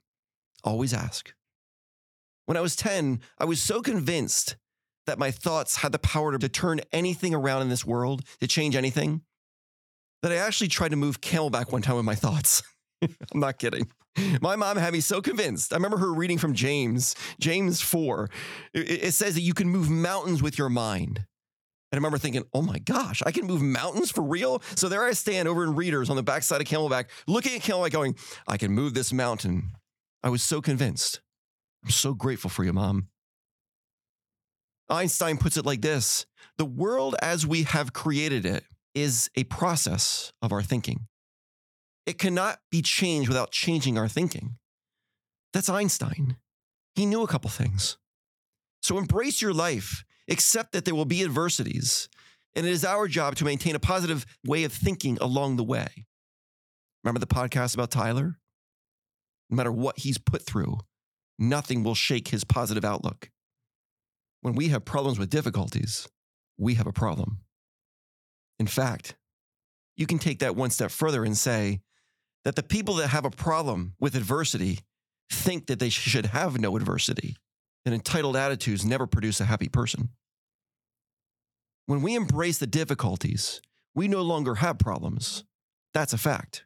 Always 0.63 0.93
ask. 0.93 1.33
When 2.45 2.59
I 2.59 2.61
was 2.61 2.77
10, 2.77 3.21
I 3.39 3.47
was 3.47 3.63
so 3.63 3.81
convinced 3.81 4.57
that 5.07 5.19
my 5.19 5.31
thoughts 5.31 5.77
had 5.77 5.93
the 5.93 5.99
power 5.99 6.37
to 6.37 6.49
turn 6.49 6.81
anything 6.93 7.35
around 7.35 7.63
in 7.63 7.71
this 7.71 7.87
world, 7.87 8.23
to 8.41 8.47
change 8.47 8.77
anything, 8.77 9.23
that 10.23 10.31
I 10.31 10.37
actually 10.37 10.69
tried 10.69 10.91
to 10.91 10.97
move 10.97 11.21
Camelback 11.21 11.73
one 11.73 11.81
time 11.81 11.97
with 11.97 12.05
my 12.05 12.15
thoughts. 12.15 12.63
I'm 13.03 13.41
not 13.41 13.59
kidding. 13.59 13.89
My 14.41 14.57
mom 14.57 14.77
had 14.77 14.93
me 14.93 15.01
so 15.01 15.23
convinced. 15.23 15.73
I 15.73 15.77
remember 15.77 15.97
her 15.97 16.13
reading 16.13 16.37
from 16.37 16.53
James, 16.53 17.15
James 17.41 17.81
4. 17.81 18.29
It, 18.75 18.91
it 19.05 19.15
says 19.15 19.35
that 19.35 19.41
you 19.41 19.55
can 19.55 19.69
move 19.69 19.89
mountains 19.89 20.43
with 20.43 20.59
your 20.59 20.69
mind. 20.69 21.25
And 21.93 21.97
I 21.97 21.99
remember 21.99 22.19
thinking, 22.19 22.45
oh 22.55 22.63
my 22.63 22.79
gosh, 22.79 23.23
I 23.27 23.33
can 23.33 23.47
move 23.47 23.63
mountains 23.63 24.11
for 24.11 24.23
real? 24.23 24.63
So 24.77 24.89
there 24.89 25.05
I 25.05 25.13
stand 25.13 25.49
over 25.49 25.65
in 25.65 25.75
Readers 25.75 26.09
on 26.09 26.17
the 26.17 26.23
backside 26.23 26.61
of 26.61 26.67
Camelback, 26.67 27.07
looking 27.27 27.55
at 27.55 27.63
Camelback 27.63 27.91
going, 27.91 28.15
I 28.47 28.57
can 28.57 28.73
move 28.73 28.95
this 28.95 29.13
mountain. 29.13 29.71
I 30.23 30.29
was 30.29 30.43
so 30.43 30.61
convinced. 30.61 31.21
I'm 31.85 31.91
so 31.91 32.15
grateful 32.15 32.51
for 32.51 32.63
you, 32.63 32.73
mom. 32.73 33.09
Einstein 34.89 35.39
puts 35.39 35.57
it 35.57 35.65
like 35.65 35.81
this 35.81 36.27
The 36.59 36.65
world 36.65 37.17
as 37.23 37.47
we 37.47 37.63
have 37.65 37.93
created 37.93 38.45
it 38.45 38.65
is 38.95 39.31
a 39.37 39.45
process 39.45 40.33
of 40.43 40.53
our 40.53 40.63
thinking. 40.63 41.07
It 42.07 42.19
cannot 42.19 42.59
be 42.71 42.83
changed 42.83 43.29
without 43.29 43.53
changing 43.53 43.99
our 43.99 44.09
thinking. 44.09 44.57
That's 45.53 45.69
Einstein. 45.69 46.37
He 46.95 47.07
knew 47.07 47.23
a 47.23 47.29
couple 47.29 47.51
things. 47.51 47.99
So 48.83 48.99
embrace 48.99 49.41
your 49.41 49.53
life, 49.53 50.05
accept 50.31 50.73
that 50.73 50.85
there 50.85 50.95
will 50.95 51.05
be 51.05 51.23
adversities, 51.23 52.09
and 52.55 52.67
it 52.67 52.71
is 52.71 52.85
our 52.85 53.09
job 53.09 53.37
to 53.37 53.45
maintain 53.45 53.75
a 53.75 53.81
positive 53.81 54.25
way 54.47 54.65
of 54.65 54.73
thinking 54.73 55.19
along 55.21 55.57
the 55.57 55.65
way. 55.65 56.07
Remember 57.05 57.21
the 57.21 57.27
podcast 57.27 57.75
about 57.75 57.91
Tyler? 57.91 58.39
No 59.49 59.57
matter 59.57 59.73
what 59.73 59.99
he's 59.99 60.19
put 60.19 60.47
through, 60.47 60.79
nothing 61.39 61.83
will 61.83 61.95
shake 61.95 62.29
his 62.29 62.45
positive 62.45 62.85
outlook. 62.85 63.31
When 64.43 64.55
we 64.55 64.69
have 64.69 64.85
problems 64.85 65.19
with 65.19 65.31
difficulties, 65.31 66.09
we 66.57 66.75
have 66.75 66.87
a 66.87 66.93
problem. 66.93 67.41
In 68.59 68.67
fact, 68.67 69.17
you 69.97 70.07
can 70.07 70.19
take 70.19 70.39
that 70.39 70.57
one 70.57 70.71
step 70.71 70.91
further 70.91 71.25
and 71.25 71.37
say 71.37 71.81
that 72.45 72.57
the 72.57 72.63
people 72.63 72.95
that 72.97 73.09
have 73.09 73.25
a 73.25 73.31
problem 73.31 73.95
with 73.99 74.15
adversity 74.15 74.81
think 75.31 75.67
that 75.67 75.79
they 75.79 75.89
should 75.89 76.27
have 76.27 76.59
no 76.61 76.77
adversity. 76.77 77.37
And 77.85 77.95
entitled 77.95 78.37
attitudes 78.37 78.85
never 78.85 79.07
produce 79.07 79.41
a 79.41 79.47
happy 79.47 79.69
person. 79.69 80.11
When 81.91 82.03
we 82.03 82.15
embrace 82.15 82.59
the 82.59 82.69
difficulties, 82.69 83.61
we 83.97 84.07
no 84.07 84.23
longer 84.23 84.55
have 84.55 84.79
problems. 84.79 85.43
That's 85.93 86.13
a 86.13 86.19
fact. 86.19 86.63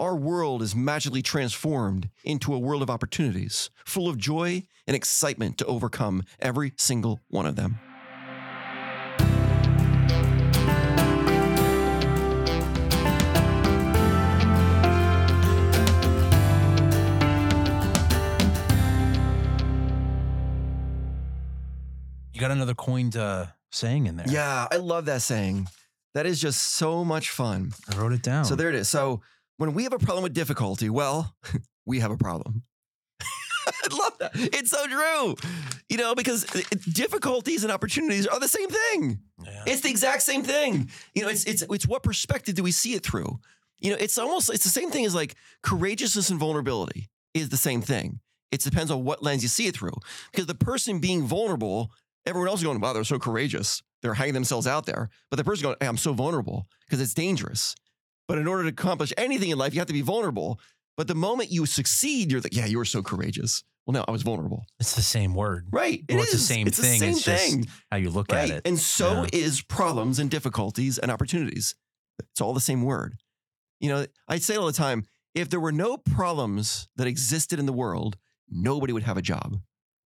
Our 0.00 0.16
world 0.16 0.62
is 0.62 0.74
magically 0.74 1.20
transformed 1.20 2.08
into 2.24 2.54
a 2.54 2.58
world 2.58 2.80
of 2.80 2.88
opportunities, 2.88 3.68
full 3.84 4.08
of 4.08 4.16
joy 4.16 4.66
and 4.86 4.96
excitement 4.96 5.58
to 5.58 5.66
overcome 5.66 6.22
every 6.40 6.72
single 6.78 7.20
one 7.28 7.44
of 7.44 7.56
them. 7.56 7.80
You 22.32 22.40
got 22.40 22.52
another 22.52 22.74
coin 22.74 23.14
uh, 23.14 23.48
saying 23.72 24.06
in 24.06 24.16
there. 24.16 24.26
Yeah, 24.28 24.66
I 24.70 24.76
love 24.76 25.06
that 25.06 25.22
saying. 25.22 25.68
That 26.14 26.26
is 26.26 26.40
just 26.40 26.74
so 26.74 27.04
much 27.04 27.30
fun. 27.30 27.72
I 27.92 27.98
wrote 27.98 28.12
it 28.12 28.22
down. 28.22 28.44
So 28.44 28.56
there 28.56 28.68
it 28.68 28.74
is. 28.74 28.88
So 28.88 29.20
when 29.58 29.74
we 29.74 29.84
have 29.84 29.92
a 29.92 29.98
problem 29.98 30.22
with 30.22 30.34
difficulty, 30.34 30.88
well, 30.88 31.34
we 31.86 32.00
have 32.00 32.10
a 32.10 32.16
problem. 32.16 32.62
I 33.20 33.96
love 33.96 34.18
that. 34.18 34.30
It's 34.34 34.70
so 34.70 34.86
true. 34.86 35.34
You 35.88 35.98
know, 35.98 36.14
because 36.14 36.44
difficulties 36.92 37.62
and 37.64 37.72
opportunities 37.72 38.26
are 38.26 38.40
the 38.40 38.48
same 38.48 38.68
thing. 38.68 39.20
Yeah. 39.44 39.64
It's 39.66 39.82
the 39.82 39.90
exact 39.90 40.22
same 40.22 40.42
thing. 40.42 40.90
You 41.14 41.22
know, 41.22 41.28
it's 41.28 41.44
it's 41.44 41.62
it's 41.62 41.86
what 41.86 42.02
perspective 42.02 42.54
do 42.54 42.62
we 42.62 42.72
see 42.72 42.94
it 42.94 43.04
through? 43.04 43.38
You 43.80 43.90
know, 43.90 43.96
it's 44.00 44.18
almost 44.18 44.50
it's 44.50 44.64
the 44.64 44.70
same 44.70 44.90
thing 44.90 45.04
as 45.04 45.14
like 45.14 45.34
courageousness 45.62 46.30
and 46.30 46.40
vulnerability 46.40 47.08
is 47.34 47.50
the 47.50 47.56
same 47.56 47.82
thing. 47.82 48.20
It 48.50 48.60
depends 48.60 48.90
on 48.90 49.04
what 49.04 49.22
lens 49.22 49.42
you 49.42 49.48
see 49.48 49.66
it 49.66 49.76
through. 49.76 49.94
Because 50.32 50.46
the 50.46 50.54
person 50.54 51.00
being 51.00 51.26
vulnerable, 51.26 51.92
everyone 52.26 52.48
else 52.48 52.60
is 52.60 52.64
going, 52.64 52.80
wow, 52.80 52.92
they're 52.92 53.04
so 53.04 53.18
courageous. 53.18 53.82
They're 54.02 54.14
hanging 54.14 54.34
themselves 54.34 54.66
out 54.66 54.86
there. 54.86 55.08
But 55.30 55.36
the 55.36 55.44
person 55.44 55.62
going, 55.64 55.76
hey, 55.80 55.86
I'm 55.86 55.96
so 55.96 56.12
vulnerable 56.12 56.66
because 56.86 57.00
it's 57.00 57.14
dangerous. 57.14 57.74
But 58.28 58.38
in 58.38 58.46
order 58.46 58.64
to 58.64 58.68
accomplish 58.68 59.12
anything 59.16 59.50
in 59.50 59.58
life, 59.58 59.74
you 59.74 59.80
have 59.80 59.86
to 59.88 59.92
be 59.92 60.02
vulnerable. 60.02 60.60
But 60.96 61.08
the 61.08 61.14
moment 61.14 61.50
you 61.50 61.64
succeed, 61.66 62.30
you're 62.30 62.40
like, 62.40 62.54
yeah, 62.54 62.66
you 62.66 62.78
were 62.78 62.84
so 62.84 63.02
courageous. 63.02 63.62
Well, 63.86 63.94
no, 63.94 64.04
I 64.06 64.10
was 64.10 64.22
vulnerable. 64.22 64.66
It's 64.78 64.94
the 64.94 65.00
same 65.02 65.34
word. 65.34 65.68
Right. 65.70 66.04
It 66.08 66.14
Well, 66.14 66.22
it's 66.24 66.32
the 66.32 66.38
same 66.38 66.66
it's 66.66 66.78
thing. 66.78 66.98
The 67.00 67.06
same 67.06 67.10
It's 67.14 67.22
just 67.24 67.50
thing. 67.50 67.66
How 67.90 67.96
you 67.96 68.10
look 68.10 68.30
right. 68.30 68.50
at 68.50 68.56
it. 68.58 68.66
And 68.66 68.78
so 68.78 69.22
Yeah. 69.22 69.28
is 69.32 69.62
problems 69.62 70.18
and 70.18 70.30
difficulties 70.30 70.98
and 70.98 71.10
opportunities. 71.10 71.74
It's 72.18 72.40
all 72.40 72.52
the 72.52 72.60
same 72.60 72.82
word. 72.82 73.16
You 73.80 73.88
know, 73.88 74.06
I 74.28 74.38
say 74.38 74.56
all 74.56 74.66
the 74.66 74.72
time 74.72 75.04
if 75.34 75.48
there 75.48 75.60
were 75.60 75.72
no 75.72 75.96
problems 75.96 76.88
that 76.96 77.06
existed 77.06 77.58
in 77.58 77.64
the 77.66 77.72
world, 77.72 78.18
nobody 78.50 78.92
would 78.92 79.04
have 79.04 79.16
a 79.16 79.22
job, 79.22 79.58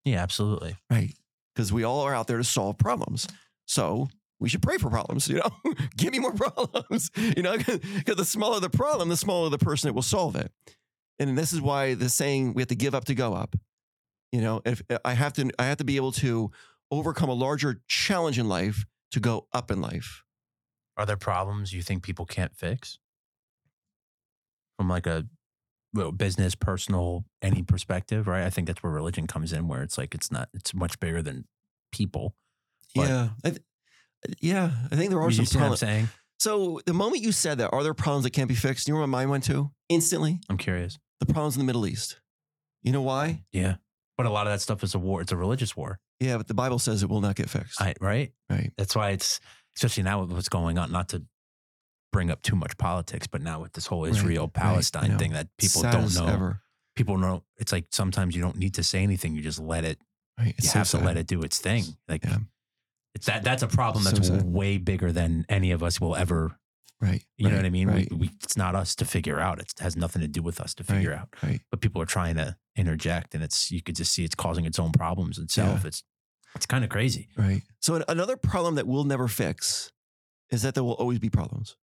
Yeah, 0.04 0.22
absolutely. 0.22 0.76
right? 0.90 1.14
Because 1.60 1.74
we 1.74 1.84
all 1.84 2.00
are 2.00 2.14
out 2.14 2.26
there 2.26 2.38
to 2.38 2.44
solve 2.44 2.78
problems. 2.78 3.28
So 3.66 4.08
we 4.38 4.48
should 4.48 4.62
pray 4.62 4.78
for 4.78 4.88
problems, 4.88 5.28
you 5.28 5.34
know? 5.34 5.74
Give 5.98 6.10
me 6.10 6.18
more 6.18 6.32
problems, 6.32 7.10
you 7.36 7.42
know? 7.42 7.58
Because 7.58 8.16
the 8.16 8.24
smaller 8.24 8.60
the 8.60 8.70
problem, 8.70 9.10
the 9.10 9.16
smaller 9.18 9.50
the 9.50 9.58
person 9.58 9.88
that 9.88 9.92
will 9.92 10.00
solve 10.00 10.36
it. 10.36 10.50
And 11.18 11.36
this 11.36 11.52
is 11.52 11.60
why 11.60 11.92
the 11.92 12.08
saying 12.08 12.54
we 12.54 12.62
have 12.62 12.68
to 12.68 12.74
give 12.74 12.94
up 12.94 13.04
to 13.04 13.14
go 13.14 13.34
up. 13.34 13.56
You 14.32 14.40
know, 14.40 14.62
if 14.64 14.80
uh, 14.88 15.00
I 15.04 15.12
have 15.12 15.34
to, 15.34 15.50
I 15.58 15.64
have 15.64 15.76
to 15.76 15.84
be 15.84 15.96
able 15.96 16.12
to 16.12 16.50
overcome 16.90 17.28
a 17.28 17.34
larger 17.34 17.82
challenge 17.86 18.38
in 18.38 18.48
life 18.48 18.86
to 19.10 19.20
go 19.20 19.46
up 19.52 19.70
in 19.70 19.82
life. 19.82 20.24
Are 20.96 21.04
there 21.04 21.18
problems 21.18 21.74
you 21.74 21.82
think 21.82 22.02
people 22.02 22.24
can't 22.24 22.56
fix? 22.56 22.98
From 24.78 24.88
like 24.88 25.06
a 25.06 25.26
well, 25.92 26.12
business, 26.12 26.54
personal, 26.54 27.24
any 27.42 27.62
perspective, 27.62 28.26
right? 28.28 28.44
I 28.44 28.50
think 28.50 28.66
that's 28.66 28.82
where 28.82 28.92
religion 28.92 29.26
comes 29.26 29.52
in, 29.52 29.66
where 29.68 29.82
it's 29.82 29.98
like 29.98 30.14
it's 30.14 30.30
not, 30.30 30.48
it's 30.54 30.72
much 30.74 30.98
bigger 31.00 31.22
than 31.22 31.46
people. 31.92 32.34
But- 32.94 33.08
yeah, 33.08 33.28
I 33.44 33.50
th- 33.50 33.62
yeah, 34.40 34.70
I 34.90 34.96
think 34.96 35.10
there 35.10 35.20
are 35.20 35.30
some 35.30 35.46
problems. 35.46 35.80
saying? 35.80 36.08
So 36.38 36.80
the 36.86 36.94
moment 36.94 37.22
you 37.22 37.32
said 37.32 37.58
that, 37.58 37.70
are 37.72 37.82
there 37.82 37.94
problems 37.94 38.24
that 38.24 38.30
can't 38.30 38.48
be 38.48 38.54
fixed? 38.54 38.86
You 38.88 38.94
know 38.94 39.00
where 39.00 39.06
my 39.06 39.18
mind 39.18 39.30
went 39.30 39.44
to 39.44 39.70
instantly? 39.88 40.40
I'm 40.48 40.56
curious. 40.58 40.98
The 41.20 41.26
problems 41.26 41.56
in 41.56 41.60
the 41.60 41.66
Middle 41.66 41.86
East. 41.86 42.20
You 42.82 42.92
know 42.92 43.02
why? 43.02 43.44
Yeah. 43.52 43.76
But 44.16 44.26
a 44.26 44.30
lot 44.30 44.46
of 44.46 44.52
that 44.52 44.60
stuff 44.60 44.82
is 44.82 44.94
a 44.94 44.98
war. 44.98 45.20
It's 45.22 45.32
a 45.32 45.36
religious 45.36 45.76
war, 45.76 45.98
Yeah, 46.18 46.36
but 46.36 46.46
the 46.48 46.54
Bible 46.54 46.78
says 46.78 47.02
it 47.02 47.08
will 47.08 47.20
not 47.22 47.36
get 47.36 47.48
fixed. 47.50 47.80
I, 47.80 47.94
right? 48.00 48.32
right. 48.50 48.70
That's 48.78 48.94
why 48.96 49.10
it's, 49.10 49.40
especially 49.76 50.02
now 50.02 50.20
with 50.22 50.32
what's 50.32 50.48
going 50.50 50.76
on, 50.78 50.90
not 50.92 51.08
to 51.10 51.22
bring 52.12 52.30
up 52.30 52.42
too 52.42 52.56
much 52.56 52.76
politics, 52.76 53.26
but 53.26 53.40
now 53.42 53.60
with 53.60 53.72
this 53.72 53.86
whole 53.86 54.04
Israel 54.04 54.44
right, 54.44 54.52
Palestine 54.52 55.10
know. 55.12 55.18
thing 55.18 55.32
that 55.32 55.48
people 55.58 55.82
Sad 55.82 55.92
don't 55.92 56.14
know. 56.14 56.26
Ever. 56.26 56.60
People 56.96 57.18
know 57.18 57.44
it's 57.56 57.72
like 57.72 57.86
sometimes 57.90 58.34
you 58.34 58.42
don't 58.42 58.56
need 58.56 58.74
to 58.74 58.82
say 58.82 59.02
anything. 59.02 59.34
You 59.34 59.42
just 59.42 59.60
let 59.60 59.84
it, 59.84 59.98
Right. 60.38 60.54
You 60.60 60.68
so 60.68 60.78
have 60.78 60.88
to 60.90 60.98
let 60.98 61.16
it 61.16 61.26
do 61.26 61.42
its 61.42 61.58
thing. 61.58 61.84
Like 62.08 62.24
Yeah. 62.24 62.38
it's 63.14 63.26
that, 63.26 63.44
that's 63.44 63.62
a 63.62 63.68
problem 63.68 64.04
that's 64.04 64.26
sad. 64.28 64.44
way 64.44 64.78
bigger 64.78 65.12
than 65.12 65.44
any 65.48 65.70
of 65.70 65.82
us 65.82 66.00
will 66.00 66.16
ever, 66.16 66.56
Right. 67.00 67.22
you 67.36 67.48
know 67.48 67.56
what 67.56 67.64
I 67.64 67.70
mean? 67.70 67.88
Right. 67.88 68.10
We, 68.10 68.16
we, 68.16 68.30
it's 68.42 68.56
not 68.56 68.74
us 68.74 68.94
to 68.96 69.04
figure 69.04 69.38
out. 69.38 69.60
It's, 69.60 69.72
it 69.74 69.80
has 69.80 69.96
nothing 69.96 70.20
to 70.22 70.28
do 70.28 70.42
with 70.42 70.60
us 70.60 70.74
to 70.74 70.84
figure 70.84 71.12
out. 71.14 71.28
right. 71.42 71.60
But 71.70 71.80
people 71.80 72.02
are 72.02 72.06
trying 72.06 72.34
to 72.36 72.56
interject 72.76 73.34
and 73.34 73.44
it's, 73.44 73.70
you 73.70 73.82
could 73.82 73.96
just 73.96 74.12
see 74.12 74.24
it's 74.24 74.34
causing 74.34 74.64
its 74.64 74.78
own 74.78 74.92
problems 74.92 75.38
itself. 75.38 75.84
It's, 75.84 76.02
it's 76.54 76.66
kind 76.66 76.82
of 76.84 76.90
crazy. 76.90 77.28
Right. 77.36 77.62
So 77.80 78.02
another 78.08 78.36
problem 78.36 78.74
that 78.74 78.86
we'll 78.86 79.04
never 79.04 79.28
fix 79.28 79.92
is 80.50 80.62
that 80.62 80.74
there 80.74 80.82
will 80.84 80.94
always 80.94 81.18
be 81.20 81.30
problems. 81.30 81.76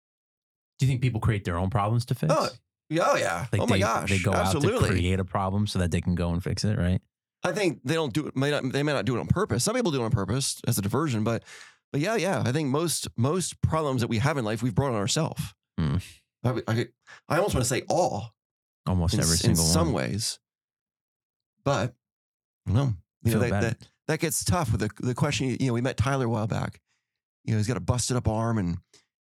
Do 0.78 0.86
you 0.86 0.90
think 0.90 1.00
people 1.02 1.20
create 1.20 1.44
their 1.44 1.56
own 1.56 1.70
problems 1.70 2.04
to 2.06 2.14
fix? 2.14 2.32
Oh, 2.36 2.48
yeah, 2.90 3.02
oh 3.06 3.16
yeah. 3.16 3.46
Like 3.52 3.62
oh 3.62 3.66
they, 3.66 3.74
my 3.74 3.78
gosh. 3.78 4.10
they 4.10 4.18
go 4.18 4.32
out 4.32 4.46
Absolutely. 4.46 4.88
to 4.88 4.94
create 4.94 5.20
a 5.20 5.24
problem 5.24 5.66
so 5.66 5.78
that 5.78 5.90
they 5.90 6.00
can 6.00 6.14
go 6.14 6.30
and 6.30 6.42
fix 6.42 6.64
it, 6.64 6.78
right? 6.78 7.00
I 7.42 7.52
think 7.52 7.80
they 7.84 7.94
don't 7.94 8.12
do 8.12 8.26
it. 8.26 8.36
May 8.36 8.50
not, 8.50 8.72
they 8.72 8.82
may 8.82 8.92
not 8.92 9.04
do 9.04 9.16
it 9.16 9.20
on 9.20 9.26
purpose. 9.26 9.64
Some 9.64 9.74
people 9.74 9.92
do 9.92 10.02
it 10.02 10.04
on 10.04 10.10
purpose 10.10 10.60
as 10.66 10.78
a 10.78 10.82
diversion, 10.82 11.24
but 11.24 11.44
but 11.92 12.00
yeah, 12.00 12.16
yeah. 12.16 12.42
I 12.44 12.52
think 12.52 12.70
most 12.70 13.08
most 13.16 13.60
problems 13.60 14.00
that 14.00 14.08
we 14.08 14.18
have 14.18 14.36
in 14.38 14.44
life 14.44 14.62
we've 14.62 14.74
brought 14.74 14.90
on 14.90 14.96
ourselves. 14.96 15.54
Hmm. 15.78 15.96
I, 16.42 16.60
I, 16.66 16.86
I 17.28 17.36
almost 17.36 17.54
want 17.54 17.64
to 17.64 17.68
say 17.68 17.82
all 17.88 18.34
Almost 18.86 19.14
in, 19.14 19.20
every 19.20 19.36
single 19.36 19.62
one. 19.62 19.68
in 19.68 19.72
some 19.72 19.92
one. 19.92 19.94
ways, 19.94 20.38
but 21.64 21.94
no, 22.66 22.92
you 23.22 23.32
know 23.32 23.38
that, 23.40 23.60
that 23.62 23.88
that 24.08 24.20
gets 24.20 24.44
tough 24.44 24.72
with 24.72 24.80
the 24.80 24.90
the 25.00 25.14
question. 25.14 25.56
You 25.58 25.68
know, 25.68 25.72
we 25.72 25.80
met 25.80 25.96
Tyler 25.96 26.26
a 26.26 26.28
while 26.28 26.46
back. 26.46 26.80
You 27.44 27.52
know, 27.52 27.58
he's 27.58 27.66
got 27.66 27.78
a 27.78 27.80
busted 27.80 28.16
up 28.16 28.28
arm, 28.28 28.58
and 28.58 28.76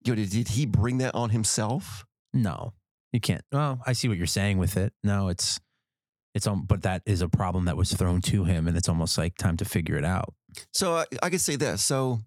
know, 0.08 0.16
did, 0.16 0.30
did 0.30 0.48
he 0.50 0.66
bring 0.66 0.98
that 1.00 1.14
on 1.16 1.30
himself? 1.30 2.06
No, 2.34 2.74
you 3.12 3.20
can't. 3.20 3.44
Well, 3.52 3.82
I 3.86 3.94
see 3.94 4.08
what 4.08 4.18
you're 4.18 4.28
saying 4.28 4.58
with 4.58 4.78
it. 4.78 4.94
No, 5.04 5.28
it's 5.30 5.60
it's 6.36 6.46
um, 6.48 6.64
but 6.66 6.84
that 6.84 7.02
is 7.06 7.22
a 7.22 7.28
problem 7.30 7.66
that 7.66 7.76
was 7.78 7.92
thrown 7.94 8.22
to 8.22 8.44
him, 8.44 8.68
and 8.68 8.78
it's 8.78 8.88
almost 8.90 9.18
like 9.18 9.36
time 9.38 9.58
to 9.58 9.66
figure 9.66 9.96
it 9.98 10.06
out. 10.06 10.34
So 10.74 10.96
I, 10.98 11.06
I 11.24 11.30
could 11.30 11.42
say 11.42 11.56
this. 11.56 11.84
So 11.84 12.20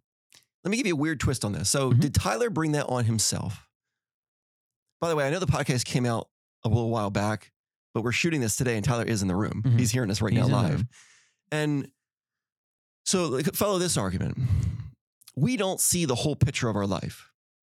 let 0.65 0.71
me 0.71 0.77
give 0.77 0.87
you 0.87 0.95
a 0.95 0.97
weird 0.97 1.21
twist 1.21 1.45
on 1.45 1.53
this. 1.53 1.71
So 1.71 1.93
Mhm. 1.93 2.01
did 2.01 2.15
Tyler 2.15 2.51
bring 2.51 2.73
that 2.73 2.87
on 2.87 3.05
himself? 3.05 3.67
By 5.01 5.09
the 5.09 5.17
way, 5.17 5.27
I 5.27 5.31
know 5.31 5.39
the 5.39 5.47
podcast 5.47 5.85
came 5.85 6.05
out 6.07 6.29
a 6.65 6.69
little 6.69 6.91
while 6.91 7.11
back, 7.11 7.51
but 7.95 8.03
we're 8.05 8.13
shooting 8.13 8.41
this 8.41 8.57
today, 8.57 8.77
and 8.77 8.85
Tyler 8.85 9.05
is 9.05 9.23
in 9.23 9.29
the 9.29 9.35
room. 9.37 9.63
Mhm. 9.65 9.79
He's 9.79 9.91
hearing 9.91 10.11
us 10.11 10.21
right 10.21 10.33
He's 10.33 10.47
now 10.47 10.63
live. 10.63 10.85
And 11.51 11.91
so 13.05 13.41
follow 13.55 13.79
this 13.79 13.97
argument. 13.97 14.39
We 15.37 15.57
don't 15.57 15.81
see 15.81 16.05
the 16.05 16.15
whole 16.15 16.37
picture 16.37 16.69
of 16.69 16.77
our 16.77 16.87
life, 16.87 17.31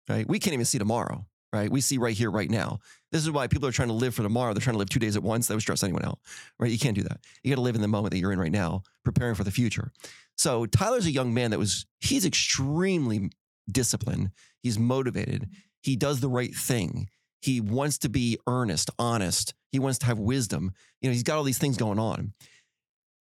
right? 0.09 0.29
We 0.29 0.39
can't 0.39 0.55
even 0.55 0.67
see 0.67 0.79
tomorrow, 0.79 1.27
right? 1.53 1.71
We 1.71 1.81
see 1.81 1.99
right 1.99 2.17
here, 2.17 2.31
right 2.31 2.51
now. 2.51 2.81
This 3.13 3.23
is 3.23 3.31
why 3.31 3.47
people 3.47 3.69
are 3.69 3.73
trying 3.73 3.89
to 3.89 3.95
live 3.95 4.15
for 4.15 4.23
tomorrow. 4.23 4.53
They're 4.53 4.61
trying 4.61 4.75
to 4.75 4.79
live 4.79 4.91
two 4.91 4.99
days 4.99 5.17
at 5.17 5.23
once. 5.23 5.47
That 5.47 5.55
would 5.55 5.63
stress 5.63 5.83
anyone 5.83 6.05
out, 6.05 6.19
right? 6.59 6.71
You 6.71 6.79
can't 6.79 6.97
do 6.97 7.03
that. 7.05 7.21
You 7.43 7.51
got 7.51 7.57
to 7.57 7.63
live 7.63 7.77
in 7.77 7.83
the 7.83 7.89
moment 7.89 8.13
that 8.13 8.19
you're 8.19 8.33
in 8.33 8.39
right 8.39 8.53
now, 8.53 8.83
preparing 9.05 9.35
for 9.35 9.45
the 9.45 9.51
future. 9.51 9.93
So 10.37 10.67
Tyler's 10.67 11.07
a 11.07 11.13
young 11.13 11.33
man 11.33 11.51
that 11.53 11.59
was, 11.59 11.87
he's 12.01 12.27
extremely 12.27 13.31
disciplined. 13.71 14.31
He's 14.63 14.79
motivated. 14.79 15.49
He 15.83 15.97
does 15.97 16.21
the 16.21 16.29
right 16.29 16.55
thing. 16.55 17.09
He 17.41 17.61
wants 17.61 17.99
to 17.99 18.09
be 18.09 18.39
earnest, 18.47 18.91
honest. 18.99 19.55
He 19.71 19.79
wants 19.79 19.99
to 19.99 20.07
have 20.07 20.19
wisdom. 20.19 20.73
You 21.01 21.09
know, 21.09 21.13
he's 21.13 21.23
got 21.23 21.37
all 21.37 21.45
these 21.45 21.59
things 21.59 21.77
going 21.77 21.99
on. 21.99 22.33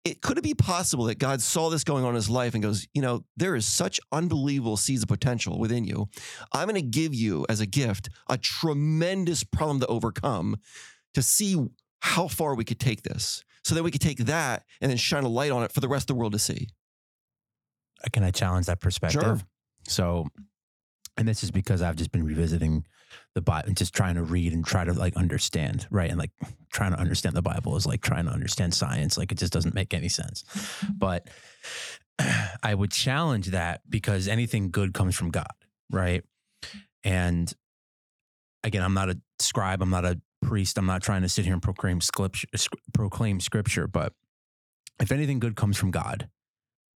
It 0.04 0.20
could 0.20 0.36
it 0.36 0.44
be 0.44 0.54
possible 0.54 1.04
that 1.04 1.18
God 1.18 1.40
saw 1.40 1.70
this 1.70 1.82
going 1.82 2.04
on 2.04 2.10
in 2.10 2.16
his 2.16 2.28
life 2.28 2.52
and 2.52 2.62
goes, 2.62 2.86
you 2.92 3.00
know, 3.00 3.24
there 3.36 3.56
is 3.56 3.66
such 3.66 3.98
unbelievable 4.12 4.76
seeds 4.76 5.02
of 5.02 5.08
potential 5.08 5.58
within 5.58 5.84
you. 5.84 6.08
I'm 6.52 6.68
going 6.68 6.74
to 6.74 6.82
give 6.82 7.14
you 7.14 7.46
as 7.48 7.60
a 7.60 7.66
gift 7.66 8.10
a 8.28 8.36
tremendous 8.36 9.44
problem 9.44 9.80
to 9.80 9.86
overcome 9.86 10.56
to 11.14 11.22
see 11.22 11.56
how 12.00 12.28
far 12.28 12.54
we 12.54 12.64
could 12.64 12.78
take 12.78 13.02
this. 13.02 13.42
So 13.64 13.74
that 13.74 13.82
we 13.82 13.90
could 13.90 14.02
take 14.02 14.18
that 14.18 14.64
and 14.82 14.90
then 14.90 14.98
shine 14.98 15.24
a 15.24 15.28
light 15.28 15.50
on 15.50 15.62
it 15.62 15.72
for 15.72 15.80
the 15.80 15.88
rest 15.88 16.10
of 16.10 16.16
the 16.16 16.20
world 16.20 16.32
to 16.34 16.38
see. 16.38 16.68
Uh, 18.04 18.08
Can 18.12 18.22
I 18.22 18.30
challenge 18.30 18.66
that 18.66 18.78
perspective? 18.78 19.22
Sure. 19.22 19.40
So, 19.88 20.26
and 21.16 21.26
this 21.26 21.42
is 21.42 21.50
because 21.50 21.80
I've 21.80 21.96
just 21.96 22.12
been 22.12 22.26
revisiting 22.26 22.84
the 23.34 23.40
Bible 23.40 23.68
and 23.68 23.76
just 23.76 23.94
trying 23.94 24.14
to 24.14 24.22
read 24.22 24.52
and 24.52 24.64
try 24.64 24.84
to 24.84 24.92
like 24.92 25.16
understand, 25.16 25.86
right? 25.90 26.10
And 26.10 26.18
like 26.18 26.30
trying 26.72 26.92
to 26.92 26.98
understand 26.98 27.34
the 27.34 27.42
Bible 27.42 27.76
is 27.76 27.86
like 27.86 28.00
trying 28.00 28.26
to 28.26 28.30
understand 28.30 28.74
science. 28.74 29.18
Like 29.18 29.32
it 29.32 29.38
just 29.38 29.52
doesn't 29.52 29.74
make 29.74 29.94
any 29.94 30.08
sense. 30.08 30.44
But 30.92 31.28
I 32.62 32.74
would 32.74 32.90
challenge 32.90 33.48
that 33.48 33.82
because 33.88 34.28
anything 34.28 34.70
good 34.70 34.94
comes 34.94 35.14
from 35.16 35.30
God, 35.30 35.52
right? 35.90 36.22
And 37.02 37.52
again, 38.62 38.82
I'm 38.82 38.94
not 38.94 39.10
a 39.10 39.18
scribe, 39.38 39.82
I'm 39.82 39.90
not 39.90 40.04
a 40.04 40.20
priest, 40.42 40.78
I'm 40.78 40.86
not 40.86 41.02
trying 41.02 41.22
to 41.22 41.28
sit 41.28 41.44
here 41.44 41.54
and 41.54 41.62
proclaim 41.62 42.00
scripture, 42.00 42.48
proclaim 42.92 43.40
scripture, 43.40 43.86
but 43.86 44.12
if 45.00 45.10
anything 45.10 45.38
good 45.38 45.56
comes 45.56 45.76
from 45.76 45.90
God, 45.90 46.28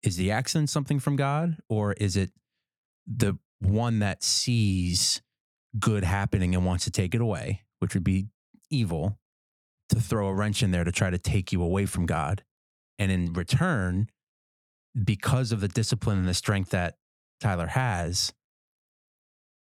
is 0.02 0.16
the 0.16 0.30
accident 0.30 0.70
something 0.70 1.00
from 1.00 1.16
God 1.16 1.56
or 1.68 1.92
is 1.94 2.16
it 2.16 2.30
the 3.06 3.38
one 3.60 4.00
that 4.00 4.22
sees 4.22 5.22
good 5.78 6.04
happening 6.04 6.54
and 6.54 6.64
wants 6.64 6.84
to 6.84 6.90
take 6.90 7.14
it 7.14 7.20
away, 7.20 7.62
which 7.78 7.94
would 7.94 8.04
be 8.04 8.26
evil, 8.70 9.18
to 9.90 10.00
throw 10.00 10.28
a 10.28 10.34
wrench 10.34 10.62
in 10.62 10.70
there 10.70 10.84
to 10.84 10.92
try 10.92 11.10
to 11.10 11.18
take 11.18 11.52
you 11.52 11.62
away 11.62 11.86
from 11.86 12.06
God? 12.06 12.42
And 12.98 13.12
in 13.12 13.32
return, 13.32 14.08
because 15.04 15.52
of 15.52 15.60
the 15.60 15.68
discipline 15.68 16.18
and 16.18 16.28
the 16.28 16.34
strength 16.34 16.70
that 16.70 16.96
Tyler 17.40 17.66
has 17.66 18.32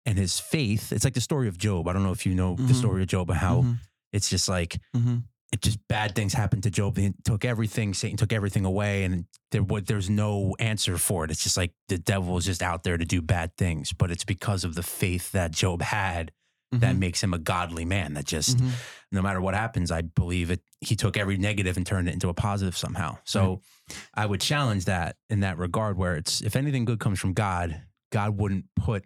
and 0.07 0.17
his 0.19 0.39
faith, 0.39 0.93
it's 0.93 1.05
like 1.05 1.15
the 1.15 1.21
story 1.21 1.49
of 1.49 1.59
Job. 1.59 1.89
I 1.89 1.93
don't 1.93 2.03
know 2.05 2.13
if 2.13 2.27
you 2.27 2.35
know 2.35 2.55
the 2.57 2.63
Mhm. 2.73 2.75
story 2.77 3.03
of 3.03 3.09
Job 3.09 3.31
and 3.31 3.39
how 3.39 3.63
Mhm. 3.63 3.79
it's 4.13 4.31
just 4.31 4.49
like 4.49 4.81
Mhm. 4.95 5.25
It 5.55 5.63
just 5.63 5.79
bad 5.89 6.17
things 6.17 6.33
happened 6.35 6.65
to 6.65 6.71
Job. 6.71 6.97
He 6.97 7.13
took 7.25 7.45
everything. 7.45 7.95
Satan 7.95 8.17
took 8.17 8.33
everything 8.33 8.65
away, 8.65 9.05
and 9.05 9.25
there 9.53 9.63
what 9.63 9.87
there's 9.87 10.11
no 10.11 10.57
answer 10.59 10.99
for 10.99 11.25
it. 11.25 11.31
It's 11.31 11.45
just 11.45 11.57
like 11.57 11.71
the 11.89 11.97
devil 11.97 12.37
is 12.37 12.45
just 12.45 12.61
out 12.61 12.83
there 12.83 12.99
to 12.99 13.05
do 13.05 13.23
bad 13.23 13.57
things. 13.57 13.93
But 13.93 14.11
it's 14.11 14.25
because 14.25 14.65
of 14.65 14.75
the 14.75 14.83
faith 14.83 15.31
that 15.31 15.53
Job 15.53 15.81
had 15.81 16.33
that 16.73 16.97
Mhm. 16.97 16.99
makes 16.99 17.23
him 17.23 17.33
a 17.33 17.39
godly 17.39 17.85
man. 17.85 18.15
That 18.15 18.25
just 18.25 18.59
Mhm. 18.59 18.73
no 19.13 19.23
matter 19.23 19.41
what 19.41 19.55
happens, 19.55 19.93
I 19.93 20.03
believe 20.03 20.51
it. 20.51 20.61
He 20.81 20.97
took 20.97 21.17
every 21.17 21.37
negative 21.37 21.77
and 21.77 21.87
turned 21.87 22.09
it 22.09 22.15
into 22.15 22.29
a 22.29 22.35
positive 22.35 22.77
somehow. 22.77 23.19
So 23.23 23.63
I 24.13 24.27
would 24.27 24.41
challenge 24.41 24.87
that 24.87 25.17
in 25.31 25.39
that 25.41 25.57
regard, 25.57 25.97
where 25.97 26.17
it's 26.17 26.41
if 26.41 26.57
anything 26.57 26.85
good 26.85 26.99
comes 26.99 27.21
from 27.21 27.33
God, 27.33 27.81
God 28.11 28.37
wouldn't 28.41 28.65
put 28.75 29.05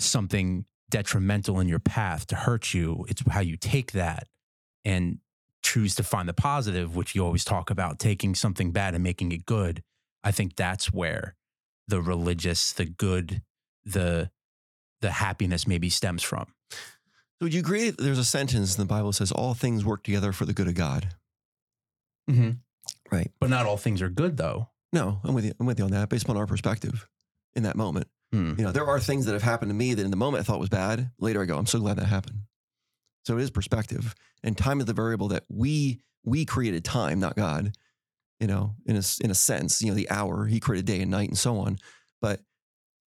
something 0.00 0.64
detrimental 0.90 1.60
in 1.60 1.68
your 1.68 1.78
path 1.78 2.26
to 2.28 2.34
hurt 2.36 2.74
you. 2.74 3.06
It's 3.08 3.22
how 3.30 3.40
you 3.40 3.56
take 3.56 3.92
that 3.92 4.26
and 4.84 5.18
choose 5.66 5.96
to 5.96 6.04
find 6.04 6.28
the 6.28 6.32
positive, 6.32 6.94
which 6.94 7.14
you 7.14 7.24
always 7.24 7.44
talk 7.44 7.70
about, 7.70 7.98
taking 7.98 8.34
something 8.34 8.70
bad 8.70 8.94
and 8.94 9.02
making 9.02 9.32
it 9.32 9.44
good. 9.44 9.82
I 10.22 10.30
think 10.30 10.54
that's 10.54 10.92
where 10.92 11.34
the 11.88 12.00
religious, 12.00 12.72
the 12.72 12.84
good, 12.84 13.42
the 13.84 14.30
the 15.02 15.10
happiness 15.10 15.66
maybe 15.66 15.90
stems 15.90 16.22
from. 16.22 16.46
So 16.70 16.78
would 17.42 17.54
you 17.54 17.60
agree 17.60 17.90
that 17.90 17.98
there's 17.98 18.18
a 18.18 18.24
sentence 18.24 18.76
in 18.76 18.80
the 18.80 18.88
Bible 18.88 19.10
that 19.10 19.16
says 19.16 19.32
all 19.32 19.52
things 19.52 19.84
work 19.84 20.02
together 20.02 20.32
for 20.32 20.46
the 20.46 20.54
good 20.54 20.68
of 20.68 20.74
God? 20.74 21.08
Mm-hmm. 22.30 22.52
Right. 23.12 23.30
But 23.40 23.50
not 23.50 23.66
all 23.66 23.76
things 23.76 24.00
are 24.00 24.08
good, 24.08 24.36
though. 24.36 24.70
No, 24.92 25.20
I'm 25.22 25.34
with 25.34 25.44
you. 25.44 25.52
I'm 25.60 25.66
with 25.66 25.78
you 25.78 25.84
on 25.84 25.90
that 25.90 26.08
based 26.08 26.24
upon 26.24 26.36
our 26.36 26.46
perspective 26.46 27.06
in 27.54 27.64
that 27.64 27.76
moment. 27.76 28.08
Hmm. 28.32 28.54
You 28.56 28.64
know, 28.64 28.72
there 28.72 28.86
are 28.86 28.98
things 28.98 29.26
that 29.26 29.32
have 29.32 29.42
happened 29.42 29.70
to 29.70 29.74
me 29.74 29.94
that 29.94 30.04
in 30.04 30.10
the 30.10 30.16
moment 30.16 30.40
I 30.40 30.44
thought 30.44 30.60
was 30.60 30.68
bad. 30.68 31.10
Later 31.18 31.42
I 31.42 31.44
go, 31.44 31.58
I'm 31.58 31.66
so 31.66 31.78
glad 31.78 31.96
that 31.98 32.06
happened. 32.06 32.38
So 33.26 33.36
it 33.36 33.42
is 33.42 33.50
perspective. 33.50 34.14
And 34.44 34.56
time 34.56 34.78
is 34.78 34.86
the 34.86 34.92
variable 34.92 35.28
that 35.28 35.42
we 35.48 36.00
we 36.24 36.44
created 36.44 36.84
time, 36.84 37.18
not 37.18 37.34
God. 37.34 37.72
You 38.38 38.46
know, 38.46 38.74
in 38.86 38.96
a 38.96 39.02
in 39.20 39.30
a 39.30 39.34
sense, 39.34 39.82
you 39.82 39.88
know, 39.88 39.94
the 39.94 40.08
hour, 40.10 40.46
he 40.46 40.60
created 40.60 40.86
day 40.86 41.00
and 41.00 41.10
night 41.10 41.28
and 41.28 41.36
so 41.38 41.58
on. 41.58 41.78
But 42.22 42.40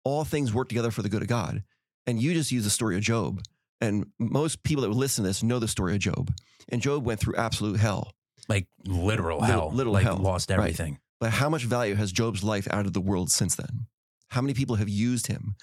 all 0.03 0.25
things 0.25 0.53
work 0.53 0.69
together 0.69 0.91
for 0.91 1.03
the 1.03 1.09
good 1.09 1.23
of 1.23 1.29
God. 1.29 1.63
And 2.07 2.21
you 2.21 2.35
just 2.35 2.51
use 2.51 2.65
the 2.65 2.71
story 2.71 2.97
of 2.97 3.03
Job. 3.03 3.41
And 3.81 4.07
most 4.19 4.63
people 4.65 4.83
that 4.83 4.89
would 4.89 4.97
listen 4.97 5.23
to 5.23 5.29
this 5.29 5.43
know 5.45 5.59
the 5.61 5.69
story 5.69 5.93
of 5.95 6.01
Job. 6.01 6.33
And 6.71 6.83
Job 6.83 7.05
went 7.05 7.21
through 7.21 7.37
absolute 7.37 7.79
hell. 7.79 8.13
Like 8.49 8.67
literal 8.85 9.39
Lit- 9.41 9.51
hell. 9.51 9.71
literal 9.71 9.93
like 9.95 10.05
hell. 10.05 10.17
lost 10.17 10.51
Right. 10.51 10.59
everything. 10.59 10.99
But 11.21 11.31
how 11.31 11.49
much 11.51 11.65
value 11.65 11.95
has 11.95 12.11
Job's 12.11 12.43
life 12.43 12.67
out 12.73 12.87
of 12.87 12.95
the 12.95 13.01
world 13.01 13.31
since 13.31 13.55
then? 13.55 13.87
How 14.29 14.41
many 14.41 14.55
people 14.55 14.77
have 14.77 14.89
used 14.89 15.27
him 15.29 15.55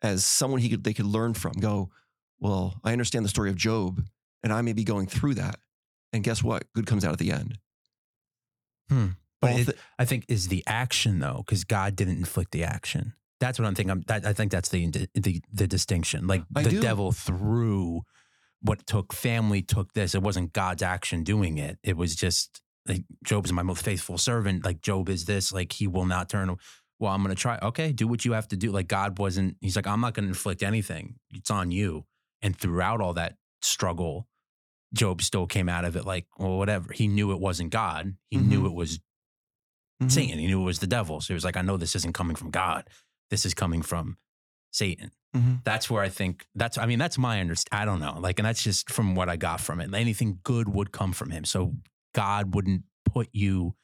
as 0.00 0.24
someone 0.24 0.60
he 0.60 0.68
could 0.70 0.84
they 0.84 0.94
could 0.94 1.06
learn 1.06 1.34
from? 1.34 1.52
Go, 1.54 1.90
well, 2.42 2.74
I 2.84 2.92
understand 2.92 3.24
the 3.24 3.28
story 3.30 3.48
of 3.50 3.56
Job, 3.56 4.02
and 4.42 4.52
I 4.52 4.60
may 4.62 4.72
be 4.72 4.84
going 4.84 5.06
through 5.06 5.34
that. 5.34 5.56
And 6.12 6.22
guess 6.24 6.42
what? 6.42 6.64
Good 6.74 6.86
comes 6.86 7.04
out 7.04 7.12
at 7.12 7.18
the 7.18 7.32
end. 7.32 7.58
Hmm. 8.88 9.06
But 9.40 9.60
it- 9.60 9.78
I 9.98 10.04
think 10.04 10.26
is 10.28 10.48
the 10.48 10.62
action 10.66 11.18
though, 11.20 11.42
because 11.46 11.64
God 11.64 11.96
didn't 11.96 12.18
inflict 12.18 12.52
the 12.52 12.64
action. 12.64 13.14
That's 13.40 13.58
what 13.58 13.66
I'm 13.66 13.74
thinking. 13.74 13.90
I'm, 13.90 14.02
that, 14.02 14.24
I 14.24 14.32
think 14.32 14.52
that's 14.52 14.68
the, 14.68 14.86
the 15.14 15.42
the 15.52 15.66
distinction. 15.66 16.26
Like 16.28 16.42
I 16.54 16.62
the 16.62 16.70
do. 16.70 16.80
devil 16.80 17.10
threw 17.10 18.02
what 18.60 18.86
took 18.86 19.12
family 19.12 19.62
took 19.62 19.92
this. 19.94 20.14
It 20.14 20.22
wasn't 20.22 20.52
God's 20.52 20.82
action 20.82 21.24
doing 21.24 21.58
it. 21.58 21.78
It 21.82 21.96
was 21.96 22.14
just 22.14 22.60
like 22.86 23.02
Job's 23.24 23.52
my 23.52 23.62
most 23.64 23.84
faithful 23.84 24.16
servant. 24.18 24.64
Like 24.64 24.80
Job 24.80 25.08
is 25.08 25.24
this. 25.24 25.52
Like 25.52 25.72
he 25.72 25.88
will 25.88 26.04
not 26.06 26.28
turn. 26.28 26.54
Well, 27.00 27.12
I'm 27.12 27.20
going 27.24 27.34
to 27.34 27.40
try. 27.40 27.58
Okay, 27.60 27.90
do 27.90 28.06
what 28.06 28.24
you 28.24 28.32
have 28.32 28.46
to 28.48 28.56
do. 28.56 28.70
Like 28.70 28.86
God 28.86 29.18
wasn't. 29.18 29.56
He's 29.60 29.74
like 29.74 29.88
I'm 29.88 30.00
not 30.00 30.14
going 30.14 30.24
to 30.26 30.28
inflict 30.28 30.62
anything. 30.62 31.16
It's 31.32 31.50
on 31.50 31.72
you. 31.72 32.04
And 32.42 32.58
throughout 32.58 33.00
all 33.00 33.14
that 33.14 33.36
struggle, 33.62 34.26
Job 34.94 35.22
still 35.22 35.46
came 35.46 35.68
out 35.68 35.84
of 35.84 35.96
it 35.96 36.04
like 36.04 36.26
well, 36.38 36.58
whatever. 36.58 36.92
He 36.92 37.08
knew 37.08 37.32
it 37.32 37.40
wasn't 37.40 37.70
God. 37.70 38.16
He 38.30 38.36
knew 38.38 38.62
Mhm. 38.62 38.66
it 38.66 38.74
was 38.74 39.00
Mhm. 40.02 40.10
Satan. 40.10 40.38
He 40.38 40.46
knew 40.46 40.60
it 40.60 40.64
was 40.64 40.80
the 40.80 40.86
devil. 40.86 41.20
So 41.20 41.28
he 41.28 41.34
was 41.34 41.44
like, 41.44 41.56
I 41.56 41.62
know 41.62 41.76
this 41.76 41.94
isn't 41.96 42.12
coming 42.14 42.36
from 42.36 42.50
God. 42.50 42.88
This 43.30 43.46
is 43.46 43.54
coming 43.54 43.82
from 43.82 44.18
Satan. 44.72 45.12
Mhm. 45.34 45.62
That's 45.64 45.88
where 45.88 46.02
I 46.02 46.08
think 46.08 46.46
that's, 46.54 46.76
I 46.76 46.86
mean, 46.86 46.98
that's 46.98 47.16
my 47.16 47.40
understanding. 47.40 47.80
I 47.80 47.84
don't 47.84 48.00
know. 48.00 48.18
Like, 48.20 48.38
and 48.38 48.44
that's 48.46 48.62
just 48.62 48.90
from 48.90 49.14
what 49.14 49.28
I 49.28 49.36
got 49.36 49.60
from 49.60 49.80
it. 49.80 49.94
Anything 49.94 50.40
good 50.42 50.68
would 50.68 50.92
come 50.92 51.12
from 51.12 51.30
him. 51.30 51.44
So 51.44 51.74
God 52.14 52.54
wouldn't 52.54 52.82
put 53.04 53.28
you, 53.32 53.74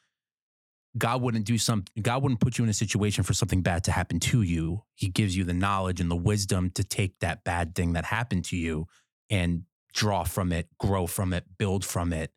God 0.99 1.23
wouldn't 1.23 1.45
do 1.45 1.59
something, 1.59 2.03
God 2.03 2.23
wouldn't 2.23 2.41
put 2.41 2.59
you 2.59 2.65
in 2.65 2.71
a 2.71 2.75
situation 2.75 3.25
for 3.25 3.33
something 3.33 3.63
bad 3.63 3.85
to 3.85 3.93
happen 3.93 4.21
to 4.21 4.43
you. 4.43 4.83
He 4.95 5.09
gives 5.09 5.37
you 5.37 5.45
the 5.45 5.55
knowledge 5.55 6.01
and 6.01 6.11
the 6.11 6.17
wisdom 6.17 6.71
to 6.73 6.85
take 6.85 7.19
that 7.21 7.45
bad 7.45 7.75
thing 7.75 7.93
that 7.95 8.05
happened 8.05 8.45
to 8.47 8.57
you 8.57 8.87
and 9.31 9.65
draw 9.93 10.25
from 10.25 10.53
it, 10.53 10.69
grow 10.79 11.07
from 11.07 11.33
it, 11.33 11.45
build 11.59 11.85
from 11.85 12.13
it, 12.13 12.33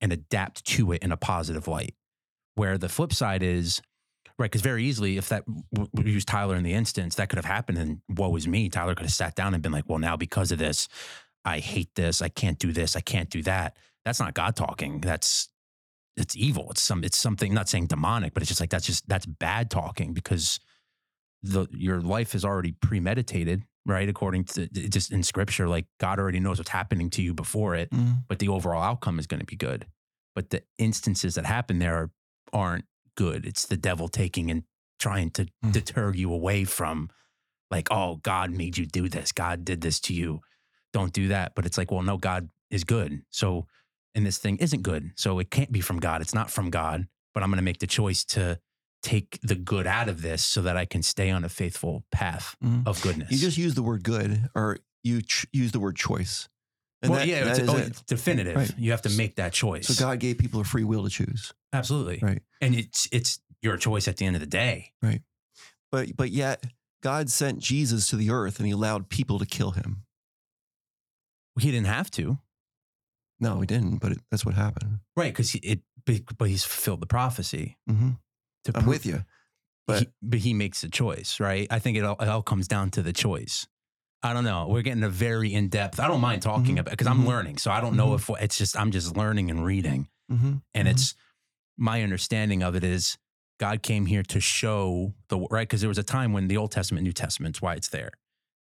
and 0.00 0.12
adapt 0.12 0.64
to 0.64 0.92
it 0.92 1.02
in 1.02 1.12
a 1.12 1.16
positive 1.16 1.68
light. 1.68 1.94
Where 2.54 2.78
the 2.78 2.88
flip 2.88 3.12
side 3.12 3.42
is, 3.42 3.80
right, 4.38 4.50
because 4.50 4.62
very 4.62 4.84
easily, 4.84 5.16
if 5.16 5.28
that, 5.28 5.44
we 5.92 6.10
use 6.10 6.24
Tyler 6.24 6.56
in 6.56 6.62
the 6.62 6.74
instance, 6.74 7.14
that 7.16 7.28
could 7.28 7.36
have 7.38 7.44
happened 7.44 7.78
and 7.78 8.00
woe 8.08 8.34
is 8.36 8.48
me. 8.48 8.68
Tyler 8.68 8.94
could 8.94 9.06
have 9.06 9.12
sat 9.12 9.34
down 9.34 9.54
and 9.54 9.62
been 9.62 9.72
like, 9.72 9.88
well, 9.88 9.98
now 9.98 10.16
because 10.16 10.52
of 10.52 10.58
this, 10.58 10.88
I 11.44 11.58
hate 11.58 11.94
this. 11.94 12.20
I 12.20 12.28
can't 12.28 12.58
do 12.58 12.72
this. 12.72 12.96
I 12.96 13.00
can't 13.00 13.30
do 13.30 13.42
that. 13.42 13.76
That's 14.04 14.20
not 14.20 14.34
God 14.34 14.56
talking. 14.56 15.00
That's, 15.00 15.48
it's 16.16 16.36
evil. 16.36 16.68
It's 16.70 16.82
some, 16.82 17.04
it's 17.04 17.16
something, 17.18 17.52
not 17.54 17.68
saying 17.68 17.86
demonic, 17.86 18.34
but 18.34 18.42
it's 18.42 18.48
just 18.48 18.60
like, 18.60 18.70
that's 18.70 18.86
just, 18.86 19.08
that's 19.08 19.26
bad 19.26 19.70
talking 19.70 20.12
because 20.12 20.60
the, 21.42 21.66
your 21.70 22.00
life 22.00 22.34
is 22.34 22.44
already 22.44 22.72
premeditated, 22.72 23.62
right? 23.86 24.08
According 24.08 24.44
to 24.44 24.66
just 24.66 25.10
in 25.12 25.22
scripture, 25.22 25.68
like 25.68 25.86
God 25.98 26.18
already 26.18 26.40
knows 26.40 26.58
what's 26.58 26.70
happening 26.70 27.10
to 27.10 27.22
you 27.22 27.32
before 27.34 27.74
it 27.74 27.90
Mhm. 27.90 28.24
but 28.28 28.38
the 28.38 28.48
overall 28.48 28.82
outcome 28.82 29.18
is 29.18 29.26
going 29.26 29.40
to 29.40 29.46
be 29.46 29.56
good. 29.56 29.86
But 30.34 30.50
the 30.50 30.62
instances 30.78 31.34
that 31.36 31.46
happen 31.46 31.78
there 31.78 31.96
are, 31.96 32.10
aren't 32.52 32.84
good. 33.16 33.46
It's 33.46 33.66
the 33.66 33.76
devil 33.76 34.08
taking 34.08 34.50
and 34.50 34.64
trying 34.98 35.30
to 35.30 35.46
Mm. 35.64 35.72
deter 35.72 36.12
you 36.14 36.32
away 36.32 36.64
from, 36.64 37.08
like, 37.70 37.88
oh, 37.90 38.16
God 38.16 38.50
made 38.50 38.76
you 38.76 38.84
do 38.86 39.08
this. 39.08 39.32
God 39.32 39.64
did 39.64 39.80
this 39.80 39.98
to 40.00 40.14
you. 40.14 40.40
Don't 40.92 41.12
do 41.12 41.28
that. 41.28 41.54
But 41.54 41.64
it's 41.66 41.78
like, 41.78 41.90
well, 41.90 42.02
no, 42.02 42.16
God 42.18 42.50
is 42.70 42.84
good. 42.84 43.22
So, 43.30 43.66
and 44.14 44.26
this 44.26 44.38
thing 44.38 44.56
isn't 44.58 44.82
good. 44.82 45.12
So 45.16 45.38
it 45.38 45.50
can't 45.50 45.70
be 45.72 45.80
from 45.80 46.00
God. 46.00 46.20
It's 46.20 46.34
not 46.34 46.50
from 46.50 46.70
God. 46.70 47.06
But 47.34 47.42
I'm 47.42 47.50
going 47.50 47.58
to 47.58 47.62
make 47.64 47.78
the 47.78 47.86
choice 47.86 48.24
to 48.24 48.58
take 49.02 49.38
the 49.42 49.54
good 49.54 49.86
out 49.86 50.08
of 50.08 50.20
this 50.20 50.42
so 50.42 50.62
that 50.62 50.76
I 50.76 50.84
can 50.84 51.02
stay 51.02 51.30
on 51.30 51.44
a 51.44 51.48
faithful 51.48 52.04
path 52.10 52.56
Mhm. 52.62 52.86
of 52.86 53.00
goodness. 53.02 53.30
You 53.30 53.38
just 53.38 53.56
use 53.56 53.74
the 53.74 53.82
word 53.82 54.02
good, 54.02 54.48
or 54.54 54.78
you 55.04 55.22
ch- 55.22 55.46
use 55.52 55.72
the 55.72 55.80
word 55.80 55.96
choice. 55.96 56.48
And 57.02 57.10
well, 57.10 57.20
that- 57.20 57.28
yeah, 57.28 57.44
that 57.44 57.58
it's, 57.60 57.68
oh, 57.68 57.76
it. 57.76 57.86
it's 57.86 58.02
definitive. 58.02 58.56
Right. 58.56 58.74
You 58.78 58.90
have 58.90 59.02
to 59.02 59.10
make 59.10 59.36
that 59.36 59.52
choice. 59.54 59.86
So 59.86 59.94
God 60.04 60.18
gave 60.18 60.36
people 60.38 60.60
a 60.60 60.64
free 60.64 60.84
will 60.84 61.04
to 61.04 61.08
choose. 61.08 61.52
Absolutely. 61.72 62.18
Right. 62.20 62.42
And 62.60 62.74
it's 62.74 63.08
it's 63.12 63.38
your 63.62 63.76
choice 63.78 64.06
at 64.08 64.16
the 64.18 64.26
end 64.26 64.36
of 64.36 64.40
the 64.40 64.46
day. 64.46 64.92
Right. 65.00 65.22
But 65.92 66.14
but 66.16 66.30
yet 66.30 66.64
God 67.02 67.30
sent 67.30 67.60
Jesus 67.60 68.06
to 68.08 68.16
the 68.16 68.28
earth 68.30 68.58
and 68.58 68.66
he 68.66 68.72
allowed 68.72 69.08
people 69.08 69.38
to 69.38 69.46
kill 69.46 69.70
him. 69.70 70.02
He 71.58 71.70
didn't 71.70 71.86
have 71.86 72.10
to. 72.12 72.38
No, 73.40 73.60
he 73.60 73.66
didn't, 73.66 73.98
but 73.98 74.12
it, 74.12 74.18
that's 74.30 74.44
what 74.44 74.54
happened. 74.54 75.00
Right, 75.16 75.32
because 75.32 75.54
it 75.54 75.80
but 76.38 76.48
he's 76.48 76.64
fulfilled 76.64 77.00
the 77.00 77.06
prophecy. 77.06 77.76
hmm 77.88 78.10
I'm 78.66 78.72
prove- 78.74 78.86
with 78.86 79.06
you. 79.06 79.24
but- 79.86 80.00
he, 80.00 80.08
but 80.22 80.38
he 80.40 80.54
makes 80.54 80.82
a 80.84 80.88
choice, 80.88 81.40
right? 81.40 81.66
I 81.70 81.78
think 81.78 81.96
it 81.96 82.04
all, 82.04 82.16
it 82.20 82.28
all 82.28 82.42
comes 82.42 82.68
down 82.68 82.90
to 82.92 83.02
the 83.02 83.12
choice. 83.12 83.66
I 84.22 84.32
don't 84.34 84.44
know. 84.44 84.66
We're 84.68 84.82
getting 84.82 85.02
a 85.02 85.08
very 85.08 85.54
in 85.54 85.68
depth. 85.68 85.98
I 85.98 86.06
don't 86.06 86.20
mind 86.20 86.42
talking 86.42 86.76
Mhm. 86.76 86.80
about 86.80 86.90
because 86.90 87.06
I'm 87.06 87.22
Mhm. 87.22 87.26
learning. 87.28 87.56
So 87.58 87.70
I 87.70 87.80
don't 87.80 87.96
know 87.96 88.08
Mhm. 88.10 88.16
if 88.36 88.42
it's 88.42 88.58
just 88.58 88.78
I'm 88.78 88.90
just 88.90 89.16
learning 89.16 89.50
and 89.50 89.64
reading. 89.64 90.08
hmm 90.28 90.56
And 90.74 90.86
Mhm. 90.86 90.90
it's 90.90 91.14
my 91.78 92.02
understanding 92.02 92.62
of 92.62 92.74
it 92.76 92.84
is 92.84 93.16
God 93.58 93.82
came 93.82 94.06
here 94.06 94.22
to 94.24 94.40
show 94.40 95.14
the 95.28 95.38
right 95.50 95.66
because 95.68 95.80
there 95.80 95.88
was 95.88 95.98
a 95.98 96.02
time 96.02 96.32
when 96.34 96.48
the 96.48 96.56
Old 96.58 96.70
Testament, 96.72 97.04
New 97.04 97.12
Testament's 97.12 97.60
why 97.62 97.74
it's 97.74 97.88
there. 97.88 98.10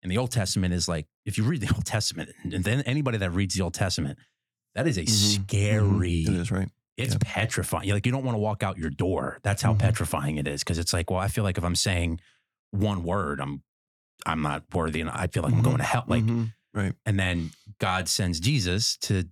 And 0.03 0.11
the 0.13 0.19
Old 0.19 0.31
Testament 0.31 0.73
is 0.75 0.87
like 0.89 1.07
if 1.25 1.37
you 1.37 1.45
read 1.45 1.61
the 1.61 1.69
Old 1.75 1.85
Testament, 1.87 2.31
and 2.45 2.63
then 2.65 2.83
anybody 2.83 3.19
that 3.19 3.31
reads 3.31 3.55
the 3.57 3.63
Old 3.63 3.75
Testament, 3.75 4.19
that 4.75 4.87
is 4.87 4.97
a 4.99 5.03
Mhm. 5.03 5.45
scary. 5.45 6.23
It 6.23 6.29
is 6.29 6.51
right. 6.51 6.71
It's 6.97 7.13
Yeah. 7.15 7.19
petrifying. 7.23 7.89
Like 7.91 8.07
you 8.07 8.13
don't 8.13 8.25
want 8.25 8.35
to 8.35 8.41
walk 8.41 8.63
out 8.63 8.77
your 8.79 8.91
door. 8.91 9.39
That's 9.43 9.63
how 9.63 9.75
Mhm. 9.75 9.79
petrifying 9.79 10.37
it 10.37 10.47
is 10.49 10.63
because 10.65 10.79
it's 10.79 10.93
like, 10.93 11.11
well, 11.11 11.21
I 11.21 11.29
feel 11.29 11.45
like 11.45 11.57
if 11.59 11.65
I'm 11.65 11.77
saying 11.77 12.21
one 12.71 13.03
word, 13.05 13.41
I'm 13.41 13.63
I'm 14.27 14.43
not 14.43 14.65
worthy, 14.75 15.01
and 15.01 15.09
I 15.09 15.29
feel 15.29 15.45
like 15.45 15.53
I'm 15.53 15.61
Mhm. 15.61 15.65
going 15.65 15.79
to 15.79 15.85
hell. 15.85 16.05
Like, 16.09 16.25
Mhm. 16.25 16.53
and 17.07 17.19
then 17.21 17.53
God 17.79 18.09
sends 18.09 18.41
Jesus 18.41 18.97
to 19.03 19.29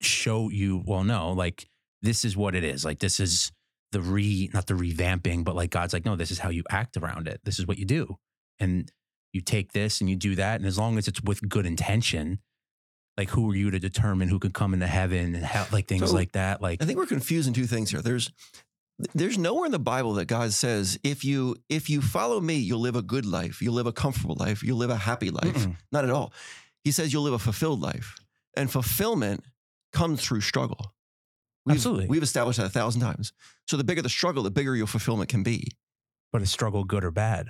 show 0.00 0.48
you, 0.50 0.82
well, 0.86 1.04
no, 1.04 1.32
like 1.32 1.68
this 2.00 2.24
is 2.24 2.34
what 2.36 2.54
it 2.54 2.64
is. 2.64 2.82
Like 2.84 2.98
this 3.00 3.20
is 3.20 3.52
the 3.92 4.00
re, 4.00 4.48
not 4.54 4.66
the 4.68 4.74
revamping, 4.74 5.44
but 5.44 5.54
like 5.54 5.70
God's 5.70 5.92
like, 5.92 6.04
no, 6.06 6.16
this 6.16 6.30
is 6.30 6.38
how 6.38 6.48
you 6.48 6.64
act 6.70 6.96
around 6.96 7.28
it. 7.28 7.40
This 7.44 7.58
is 7.58 7.66
what 7.66 7.78
you 7.78 7.84
do, 7.84 8.16
and 8.58 8.90
you 9.34 9.42
take 9.42 9.72
this 9.72 10.00
and 10.00 10.08
you 10.08 10.16
do 10.16 10.34
that, 10.34 10.56
and 10.60 10.66
as 10.66 10.78
long 10.78 10.96
as 10.96 11.06
it's 11.08 11.22
with 11.22 11.46
good 11.48 11.66
intention. 11.66 12.40
Like 13.16 13.30
who 13.30 13.50
are 13.50 13.54
you 13.54 13.70
to 13.70 13.78
determine 13.78 14.28
who 14.28 14.38
can 14.38 14.52
come 14.52 14.74
into 14.74 14.86
heaven 14.86 15.34
and 15.34 15.44
how, 15.44 15.66
like 15.72 15.86
things 15.88 16.08
So, 16.10 16.14
like 16.14 16.32
that? 16.32 16.60
Like 16.60 16.82
I 16.82 16.86
think 16.86 16.98
we're 16.98 17.06
confusing 17.06 17.54
two 17.54 17.66
things 17.66 17.90
here. 17.90 18.02
There's 18.02 18.30
there's 19.14 19.36
nowhere 19.38 19.66
in 19.66 19.72
the 19.72 19.78
Bible 19.78 20.14
that 20.14 20.26
God 20.26 20.52
says 20.52 20.98
if 21.02 21.24
you 21.24 21.56
if 21.68 21.88
you 21.90 22.02
follow 22.02 22.40
me, 22.40 22.56
you'll 22.56 22.80
live 22.80 22.96
a 22.96 23.02
good 23.02 23.26
life, 23.26 23.60
you'll 23.62 23.74
live 23.74 23.86
a 23.86 23.92
comfortable 23.92 24.36
life, 24.38 24.62
you'll 24.62 24.78
live 24.78 24.90
a 24.90 24.96
happy 24.96 25.30
life. 25.30 25.54
Mm-mm. 25.54 25.76
Not 25.92 26.04
at 26.04 26.10
all. 26.10 26.32
He 26.84 26.92
says 26.92 27.12
you'll 27.12 27.22
live 27.24 27.32
a 27.32 27.38
fulfilled 27.38 27.80
life, 27.80 28.16
and 28.56 28.70
fulfillment 28.70 29.44
comes 29.92 30.22
through 30.22 30.40
struggle. 30.42 30.94
We've, 31.64 31.76
Absolutely. 31.76 32.06
we've 32.06 32.22
established 32.22 32.58
that 32.58 32.66
a 32.66 32.70
thousand 32.70 33.00
times. 33.00 33.32
So 33.66 33.76
the 33.76 33.82
bigger 33.82 34.00
the 34.02 34.08
struggle, 34.08 34.44
the 34.44 34.52
bigger 34.52 34.76
your 34.76 34.86
fulfillment 34.86 35.28
can 35.28 35.42
be. 35.42 35.72
but 36.32 36.42
is 36.42 36.50
struggle 36.50 36.84
good 36.84 37.02
or 37.02 37.10
bad? 37.10 37.48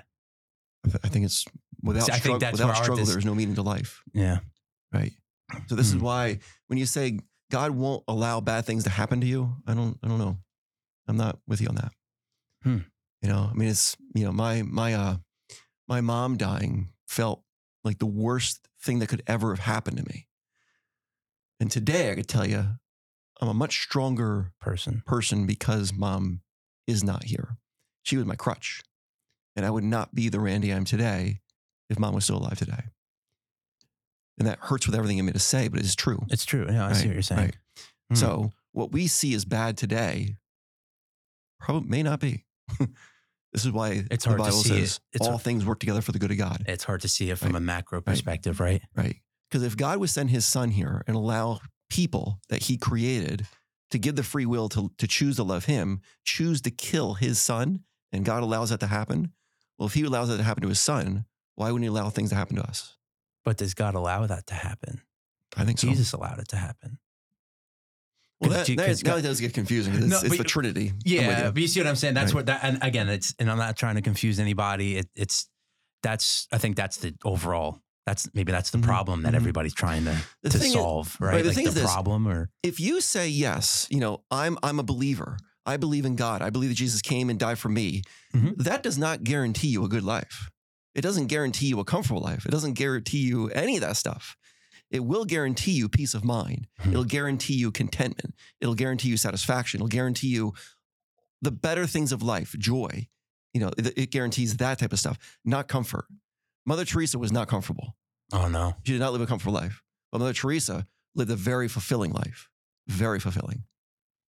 I, 0.86 0.88
th- 0.88 1.00
I 1.04 1.08
think 1.08 1.26
it's 1.26 1.44
without 1.82 2.04
See, 2.04 2.12
I 2.12 2.18
think 2.18 2.40
without 2.40 2.76
struggle, 2.76 2.96
dis- 2.96 3.12
there's 3.12 3.26
no 3.26 3.34
meaning 3.34 3.56
to 3.56 3.62
life. 3.62 4.02
Yeah. 4.14 4.38
Right. 4.92 5.12
So 5.68 5.74
this 5.74 5.88
is 5.88 5.94
Hmm. 5.94 6.00
why 6.00 6.38
when 6.68 6.78
you 6.78 6.86
say 6.86 7.18
God 7.50 7.70
won't 7.72 8.02
allow 8.08 8.40
bad 8.40 8.64
things 8.64 8.84
to 8.84 8.90
happen 8.90 9.20
to 9.20 9.26
you, 9.26 9.56
I 9.66 9.74
don't 9.74 9.98
I 10.02 10.08
don't 10.08 10.18
know. 10.18 10.38
I'm 11.08 11.16
not 11.16 11.38
with 11.46 11.60
you 11.60 11.68
on 11.68 11.76
that. 11.76 11.92
Hmm. 12.62 12.78
You 13.22 13.28
know, 13.28 13.48
I 13.50 13.54
mean 13.54 13.68
it's 13.68 13.96
you 14.14 14.24
know, 14.24 14.32
my 14.32 14.62
my 14.62 14.94
uh 14.94 15.16
my 15.88 16.00
mom 16.00 16.36
dying 16.36 16.90
felt 17.06 17.42
like 17.84 17.98
the 17.98 18.06
worst 18.06 18.66
thing 18.82 18.98
that 18.98 19.08
could 19.08 19.22
ever 19.26 19.54
have 19.54 19.64
happened 19.64 19.96
to 19.98 20.04
me. 20.04 20.26
And 21.60 21.70
today 21.70 22.10
I 22.10 22.14
could 22.16 22.28
tell 22.28 22.46
you 22.46 22.64
I'm 23.40 23.48
a 23.48 23.54
much 23.54 23.82
stronger 23.82 24.52
Person. 24.60 25.02
person 25.06 25.46
because 25.46 25.92
mom 25.92 26.40
is 26.86 27.04
not 27.04 27.24
here. 27.24 27.58
She 28.02 28.16
was 28.16 28.24
my 28.26 28.34
crutch. 28.36 28.82
And 29.54 29.64
I 29.66 29.70
would 29.70 29.84
not 29.84 30.14
be 30.14 30.28
the 30.28 30.40
Randy 30.40 30.72
I 30.72 30.76
am 30.76 30.84
today 30.84 31.40
if 31.90 31.98
mom 31.98 32.14
was 32.14 32.24
still 32.24 32.38
alive 32.38 32.58
today. 32.58 32.84
And 34.38 34.46
that 34.46 34.58
hurts 34.60 34.86
with 34.86 34.94
everything 34.94 35.18
in 35.18 35.24
me 35.26 35.32
to 35.32 35.38
say, 35.38 35.68
but 35.68 35.80
it's 35.80 35.94
true. 35.94 36.24
It's 36.30 36.44
true. 36.44 36.66
Yeah, 36.68 36.86
I 36.86 36.92
see 36.92 37.06
what 37.08 37.14
you're 37.14 37.22
saying. 37.22 37.40
right. 37.40 37.56
Hmm. 38.10 38.14
So 38.16 38.52
what 38.72 38.92
we 38.92 39.06
see 39.06 39.34
as 39.34 39.44
bad 39.44 39.76
today 39.78 40.36
probably 41.60 41.88
may 41.88 42.02
not 42.02 42.20
be. 42.20 42.44
this 43.52 43.64
is 43.64 43.70
why 43.72 44.04
It's 44.10 44.24
the 44.24 44.30
hard 44.30 44.40
to 44.40 44.44
Bible 44.44 44.56
see 44.58 44.68
says 44.80 45.00
It's 45.12 45.22
all 45.26 45.32
hard- 45.32 45.42
things 45.42 45.64
work 45.64 45.80
together 45.80 46.00
for 46.02 46.12
the 46.12 46.18
good 46.18 46.30
of 46.30 46.36
God. 46.38 46.64
it's 46.66 46.84
hard 46.84 47.00
to 47.02 47.08
see 47.08 47.30
it 47.30 47.38
from 47.38 47.52
Right. 47.52 47.58
a 47.58 47.60
macro 47.60 48.00
perspective, 48.00 48.60
right? 48.60 48.82
Right. 48.94 49.16
Because 49.50 49.62
if 49.62 49.76
God 49.76 49.98
would 49.98 50.10
send 50.10 50.30
his 50.30 50.44
son 50.44 50.70
here 50.70 51.02
and 51.06 51.16
allow 51.16 51.60
people 51.88 52.40
that 52.48 52.64
he 52.64 52.76
created 52.76 53.46
to 53.92 53.98
give 53.98 54.16
the 54.16 54.22
free 54.24 54.44
will 54.46 54.68
to, 54.70 54.90
to 54.98 55.06
choose 55.06 55.36
to 55.36 55.44
love 55.44 55.66
him, 55.66 56.00
choose 56.24 56.60
to 56.62 56.70
kill 56.70 57.14
his 57.14 57.40
son, 57.40 57.80
and 58.12 58.24
God 58.24 58.42
allows 58.42 58.70
that 58.70 58.80
to 58.80 58.88
happen, 58.88 59.32
well, 59.78 59.86
if 59.86 59.94
he 59.94 60.02
allows 60.04 60.28
that 60.28 60.38
to 60.38 60.42
happen 60.42 60.62
to 60.62 60.68
his 60.68 60.80
son, 60.80 61.24
why 61.54 61.66
wouldn't 61.70 61.84
he 61.84 61.88
allow 61.88 62.10
things 62.10 62.30
to 62.30 62.34
happen 62.36 62.56
to 62.56 62.62
us? 62.62 62.96
But 63.46 63.56
does 63.56 63.72
God 63.72 63.94
allow 63.94 64.26
that 64.26 64.46
to 64.48 64.54
happen? 64.54 65.00
I 65.56 65.64
think 65.64 65.78
so. 65.78 65.86
Jesus 65.88 66.12
allowed 66.12 66.40
it 66.40 66.48
to 66.48 66.56
happen. 66.56 66.98
Well, 68.40 68.50
that, 68.50 68.66
that, 68.66 69.02
now 69.04 69.12
God- 69.12 69.18
it 69.20 69.22
does 69.22 69.40
get 69.40 69.54
confusing. 69.54 69.94
It's, 69.94 70.04
No, 70.06 70.18
it's 70.18 70.28
but- 70.28 70.36
the 70.38 70.44
Trinity. 70.44 70.92
Yeah, 71.06 71.46
you. 71.46 71.52
but 71.52 71.62
you 71.62 71.68
see 71.68 71.80
what 71.80 71.86
I'm 71.86 71.96
saying? 71.96 72.12
That's 72.12 72.32
Right. 72.32 72.40
what 72.40 72.46
that, 72.46 72.60
and 72.64 72.78
again, 72.82 73.08
it's, 73.08 73.34
and 73.38 73.50
I'm 73.50 73.56
not 73.56 73.76
trying 73.78 73.94
to 73.94 74.02
confuse 74.02 74.38
anybody. 74.38 74.98
It, 74.98 75.08
it's, 75.14 75.48
that's, 76.02 76.46
I 76.52 76.58
think 76.58 76.76
that's 76.76 76.98
the 76.98 77.14
overall, 77.24 77.80
that's 78.04 78.28
maybe 78.34 78.52
that's 78.52 78.70
the 78.70 78.78
Mhm, 78.78 78.82
problem 78.84 79.22
that 79.22 79.32
mhm. 79.32 79.36
everybody's 79.36 79.72
trying 79.74 80.04
to, 80.04 80.16
The 80.42 80.50
to 80.50 80.58
thing 80.58 80.68
is- 80.68 80.74
solve, 80.74 81.16
right? 81.18 81.34
right, 81.36 81.42
the 81.42 81.48
like 81.48 81.54
thing 81.54 81.64
the 81.64 81.68
is 81.70 81.74
this. 81.76 81.84
problem 81.90 82.28
or, 82.28 82.50
if 82.62 82.78
you 82.78 83.00
say 83.00 83.28
yes, 83.28 83.86
you 83.90 84.00
know, 84.00 84.22
I'm 84.30 84.58
I'm 84.62 84.78
a 84.78 84.84
believer. 84.84 85.38
I 85.64 85.78
believe 85.78 86.04
in 86.04 86.14
God. 86.14 86.42
I 86.42 86.50
believe 86.50 86.68
that 86.70 86.76
Jesus 86.76 87.00
came 87.02 87.30
and 87.30 87.38
died 87.40 87.58
for 87.58 87.68
me. 87.70 88.02
Mhm. 88.34 88.56
That 88.58 88.82
does 88.82 88.98
not 88.98 89.24
guarantee 89.24 89.68
you 89.68 89.84
a 89.84 89.88
good 89.88 90.04
life. 90.04 90.50
It 90.96 91.02
doesn't 91.02 91.26
guarantee 91.28 91.66
you 91.66 91.78
a 91.78 91.84
comfortable 91.84 92.22
life. 92.22 92.44
It 92.46 92.50
doesn't 92.50 92.72
guarantee 92.72 93.18
you 93.18 93.48
any 93.50 93.76
of 93.76 93.82
that 93.82 93.96
stuff. 93.96 94.36
It 94.90 95.00
will 95.04 95.24
guarantee 95.24 95.72
you 95.72 95.88
peace 95.88 96.14
of 96.14 96.24
mind. 96.24 96.66
Mhm. 96.80 96.90
It'll 96.92 97.04
guarantee 97.04 97.54
you 97.54 97.70
contentment. 97.70 98.34
It'll 98.60 98.74
guarantee 98.74 99.08
you 99.10 99.16
satisfaction. 99.16 99.78
It'll 99.78 99.88
guarantee 99.88 100.28
you 100.28 100.54
the 101.42 101.50
better 101.52 101.86
things 101.86 102.12
of 102.12 102.22
life, 102.22 102.54
joy. 102.58 103.08
You 103.52 103.60
know, 103.60 103.70
it, 103.76 103.98
it 103.98 104.10
guarantees 104.10 104.56
that 104.56 104.78
type 104.78 104.92
of 104.92 104.98
stuff, 104.98 105.18
not 105.44 105.68
comfort. 105.68 106.06
Mother 106.64 106.84
Teresa 106.84 107.18
was 107.18 107.30
not 107.30 107.46
comfortable. 107.48 107.96
oh 108.32 108.48
no. 108.48 108.74
She 108.84 108.92
did 108.92 108.98
not 109.00 109.12
live 109.12 109.20
a 109.22 109.26
comfortable 109.26 109.54
life. 109.54 109.82
But 110.10 110.18
Mother 110.20 110.32
Teresa 110.32 110.86
lived 111.14 111.30
a 111.30 111.36
very 111.36 111.68
fulfilling 111.68 112.12
life, 112.12 112.48
very 112.88 113.20
fulfilling. 113.20 113.64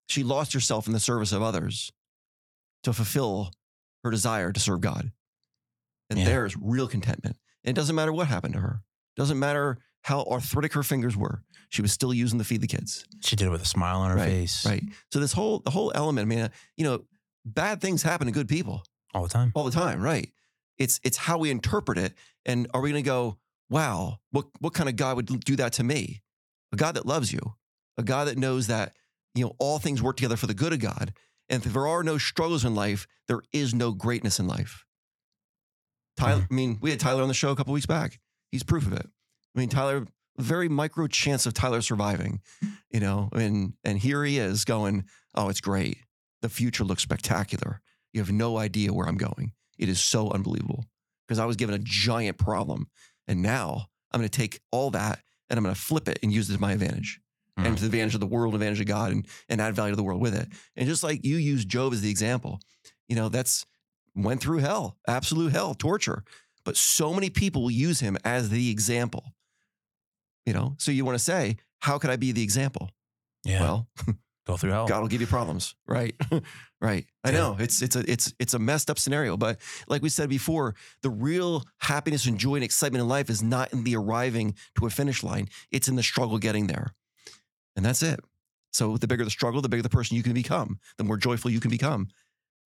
She 0.08 0.24
lost 0.24 0.54
herself 0.54 0.88
in 0.88 0.94
the 0.94 1.00
service 1.00 1.32
of 1.32 1.42
others 1.42 1.92
to 2.84 2.92
fulfill 2.94 3.52
her 4.04 4.12
desire 4.12 4.52
to 4.52 4.60
serve 4.60 4.82
God. 4.82 5.12
And 6.10 6.20
Yeah. 6.20 6.26
there's 6.26 6.56
real 6.58 6.88
contentment. 6.88 7.38
And 7.64 7.76
it 7.76 7.80
doesn't 7.80 7.96
matter 7.96 8.14
what 8.14 8.28
happened 8.28 8.54
to 8.54 8.60
her. 8.60 8.82
Doesn't 9.16 9.40
matter 9.40 9.80
how 10.04 10.24
arthritic 10.24 10.74
her 10.74 10.84
fingers 10.84 11.18
were. 11.18 11.44
She 11.70 11.82
was 11.82 11.92
still 11.92 12.14
using 12.14 12.38
to 12.38 12.46
feed 12.46 12.62
the 12.62 12.68
kids. 12.68 13.06
She 13.22 13.36
did 13.36 13.48
it 13.48 13.50
with 13.50 13.62
a 13.62 13.66
smile 13.66 14.00
on 14.02 14.12
her 14.12 14.18
Right, 14.18 14.30
face 14.30 14.66
Right. 14.66 14.84
So 15.12 15.20
this 15.20 15.34
whole 15.34 15.60
the 15.60 15.72
whole 15.72 15.92
element, 15.96 16.26
I 16.26 16.30
mean, 16.30 16.40
uh, 16.40 16.50
you 16.78 16.84
know, 16.84 17.06
bad 17.44 17.82
things 17.82 18.04
happen 18.04 18.28
to 18.28 18.34
good 18.34 18.48
people 18.48 18.84
all 19.14 19.24
the 19.24 19.30
time. 19.30 19.52
all 19.56 19.64
the 19.64 19.72
time, 19.72 20.02
right? 20.02 20.32
It's 20.78 21.00
it's 21.04 21.18
how 21.18 21.38
we 21.40 21.50
interpret 21.50 21.98
it. 21.98 22.14
And 22.46 22.68
are 22.74 22.82
we 22.82 22.92
going 22.92 23.04
to 23.04 23.08
go, 23.08 23.40
wow, 23.70 24.20
what 24.32 24.46
what 24.60 24.74
kind 24.74 24.90
of 24.90 24.96
God 24.96 25.16
would 25.16 25.26
do 25.44 25.56
that 25.56 25.74
to 25.74 25.84
me? 25.84 26.22
A 26.72 26.76
God 26.76 26.96
that 26.96 27.06
loves 27.06 27.34
you, 27.34 27.56
a 27.98 28.04
God 28.04 28.28
that 28.28 28.38
knows 28.38 28.68
that 28.68 28.94
you 29.34 29.44
know 29.46 29.56
all 29.58 29.80
things 29.80 30.02
work 30.04 30.18
together 30.18 30.38
for 30.38 30.48
the 30.48 30.54
good 30.54 30.74
of 30.74 30.80
God. 30.80 31.14
And 31.50 31.66
if 31.66 31.74
there 31.74 31.88
are 31.88 32.04
no 32.04 32.18
struggles 32.20 32.64
in 32.66 32.76
life, 32.76 33.08
there 33.28 33.42
is 33.52 33.74
no 33.74 33.92
greatness 33.92 34.40
in 34.40 34.48
life. 34.48 34.84
Tyler, 36.18 36.48
I 36.50 36.54
mean, 36.54 36.78
we 36.82 36.90
had 36.92 37.00
Tyler 37.00 37.22
on 37.22 37.28
the 37.28 37.34
show 37.34 37.52
a 37.52 37.56
couple 37.56 37.74
weeks 37.74 37.86
back. 37.86 38.20
He's 38.52 38.64
proof 38.64 38.86
of 38.88 38.94
it. 38.94 39.08
I 39.56 39.60
mean, 39.60 39.70
Tyler, 39.70 40.06
very 40.38 40.70
micro 40.70 41.08
chance 41.08 41.46
of 41.46 41.54
Tyler 41.54 41.82
surviving, 41.82 42.42
you 42.92 43.00
know, 43.00 43.30
and 43.34 43.74
and 43.84 43.98
here 44.00 44.24
he 44.24 44.38
is 44.38 44.66
going, 44.66 45.06
oh, 45.36 45.50
it's 45.50 45.62
great. 45.62 45.98
The 46.42 46.50
future 46.50 46.84
looks 46.84 47.04
spectacular. 47.04 47.82
You 48.14 48.22
have 48.22 48.32
no 48.32 48.58
idea 48.58 48.94
where 48.94 49.08
I'm 49.08 49.18
going. 49.18 49.54
It 49.78 49.90
is 49.90 50.00
so 50.00 50.30
unbelievable 50.32 50.86
because 51.28 51.40
I 51.40 51.46
was 51.46 51.56
given 51.58 51.76
a 51.76 51.80
giant 51.80 52.38
problem. 52.38 52.88
And 53.28 53.42
now 53.42 53.88
I'm 54.12 54.20
going 54.22 54.30
to 54.30 54.38
take 54.38 54.62
all 54.72 54.92
that 54.92 55.20
and 55.50 55.58
I'm 55.58 55.64
going 55.64 55.76
to 55.76 55.82
flip 55.82 56.08
it 56.08 56.20
and 56.24 56.32
use 56.32 56.50
it 56.50 56.54
to 56.54 56.62
my 56.62 56.74
advantage 56.74 57.20
and 57.58 57.68
Mm. 57.68 57.76
to 57.78 57.82
the 57.82 57.88
advantage 57.88 58.14
of 58.16 58.20
the 58.20 58.26
world, 58.28 58.54
advantage 58.54 58.82
of 58.82 58.88
God, 58.88 59.12
and, 59.14 59.26
and 59.50 59.62
add 59.62 59.76
value 59.76 59.92
to 59.94 59.96
the 59.96 60.04
world 60.04 60.22
with 60.22 60.36
it. 60.36 60.48
And 60.76 60.88
just 60.88 61.04
like 61.04 61.24
you 61.26 61.38
use 61.38 61.64
Job 61.66 61.94
as 61.94 62.02
the 62.02 62.10
example, 62.10 62.60
you 63.08 63.16
know, 63.16 63.30
that's 63.30 63.66
went 64.16 64.42
through 64.42 64.60
hell, 64.60 64.98
absolute 65.08 65.52
hell, 65.52 65.74
torture. 65.74 66.24
But 66.64 66.78
so 66.78 67.14
many 67.14 67.30
people 67.30 67.70
use 67.70 68.00
him 68.00 68.18
as 68.24 68.50
the 68.50 68.70
example. 68.72 69.34
You 70.46 70.54
know, 70.54 70.76
so 70.78 70.92
you 70.92 71.06
want 71.06 71.18
to 71.18 71.24
say, 71.24 71.58
how 71.80 71.98
could 71.98 72.10
I 72.10 72.16
be 72.18 72.32
the 72.32 72.44
example? 72.44 72.90
Yeah. 73.44 73.62
Well, 73.62 73.90
go 74.48 74.58
through 74.58 74.72
hell. 74.72 74.88
God 74.88 75.02
will 75.02 75.08
give 75.08 75.22
you 75.22 75.28
problems, 75.28 75.76
right? 75.88 76.16
right. 76.82 77.06
I 77.24 77.30
Yeah. 77.32 77.38
know 77.38 77.58
it's 77.60 77.82
it's 77.82 77.96
a 77.96 78.10
it's 78.12 78.34
it's 78.40 78.54
a 78.54 78.60
messed 78.60 78.90
up 78.90 79.00
scenario, 79.00 79.38
but 79.38 79.60
like 79.88 80.02
we 80.02 80.10
said 80.10 80.30
before, 80.30 80.76
the 81.02 81.10
real 81.10 81.64
happiness 81.80 82.26
and 82.26 82.38
joy 82.40 82.56
and 82.56 82.64
excitement 82.64 83.02
in 83.02 83.08
life 83.08 83.30
is 83.30 83.42
not 83.44 83.74
in 83.74 83.84
the 83.84 83.96
arriving 83.96 84.56
to 84.80 84.86
a 84.86 84.90
finish 84.90 85.24
line; 85.24 85.48
it's 85.72 85.88
in 85.88 85.96
the 85.96 86.04
struggle 86.04 86.38
getting 86.38 86.68
there, 86.68 86.94
and 87.76 87.84
that's 87.86 88.04
it. 88.04 88.20
So 88.72 88.98
the 88.98 89.08
bigger 89.08 89.24
the 89.24 89.32
struggle, 89.32 89.62
the 89.62 89.70
bigger 89.70 89.84
the 89.84 89.90
person 89.90 90.18
you 90.18 90.24
can 90.24 90.34
become, 90.34 90.80
the 90.98 91.04
more 91.04 91.18
joyful 91.18 91.50
you 91.50 91.60
can 91.60 91.72
become. 91.72 92.10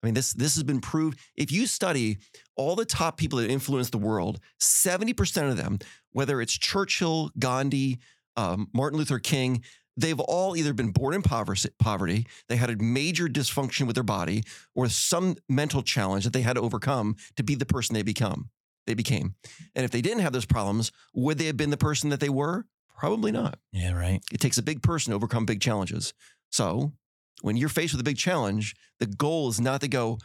I 0.01 0.07
mean, 0.07 0.13
this 0.13 0.33
this 0.33 0.55
has 0.55 0.63
been 0.63 0.79
proved. 0.79 1.19
If 1.35 1.51
you 1.51 1.65
study 1.65 2.17
all 2.55 2.75
the 2.75 2.85
top 2.85 3.17
people 3.17 3.39
that 3.39 3.49
influence 3.49 3.89
the 3.89 3.97
world, 3.97 4.39
seventy 4.59 5.13
percent 5.13 5.49
of 5.49 5.57
them, 5.57 5.79
whether 6.11 6.39
it's 6.41 6.53
Churchill, 6.57 7.31
Gandhi, 7.39 7.99
um, 8.35 8.67
Martin 8.73 8.99
Luther 8.99 9.19
King, 9.19 9.63
they've 9.95 10.19
all 10.19 10.55
either 10.55 10.73
been 10.73 10.91
born 10.91 11.15
in 11.15 11.23
poverty, 11.23 11.69
poverty, 11.79 12.27
they 12.47 12.55
had 12.55 12.69
a 12.69 12.77
major 12.77 13.27
dysfunction 13.27 13.87
with 13.87 13.95
their 13.95 14.03
body, 14.03 14.43
or 14.75 14.87
some 14.87 15.35
mental 15.49 15.81
challenge 15.81 16.23
that 16.23 16.33
they 16.33 16.41
had 16.41 16.53
to 16.53 16.61
overcome 16.61 17.15
to 17.35 17.43
be 17.43 17.55
the 17.55 17.65
person 17.65 17.93
they 17.95 18.03
become. 18.03 18.49
They 18.85 18.93
became, 18.93 19.35
and 19.75 19.83
if 19.83 19.91
they 19.91 20.01
didn't 20.01 20.21
have 20.21 20.31
those 20.31 20.45
problems, 20.45 20.91
would 21.13 21.37
they 21.37 21.47
have 21.47 21.57
been 21.57 21.71
the 21.71 21.77
person 21.77 22.09
that 22.11 22.19
they 22.19 22.29
were? 22.29 22.65
Probably 22.97 23.31
not. 23.31 23.59
yeah. 23.71 23.91
Right. 23.91 24.21
It 24.31 24.39
takes 24.39 24.57
a 24.57 24.63
big 24.63 24.81
person 24.81 25.11
to 25.11 25.15
overcome 25.15 25.45
big 25.45 25.59
challenges. 25.59 26.13
So 26.51 26.93
when 27.41 27.55
you're 27.57 27.69
faced 27.69 27.93
with 27.93 28.01
a 28.01 28.03
big 28.03 28.17
challenge, 28.17 28.75
the 28.99 29.05
goal 29.05 29.49
is 29.49 29.59
not 29.61 29.81
to 29.81 29.87
go, 29.87 30.17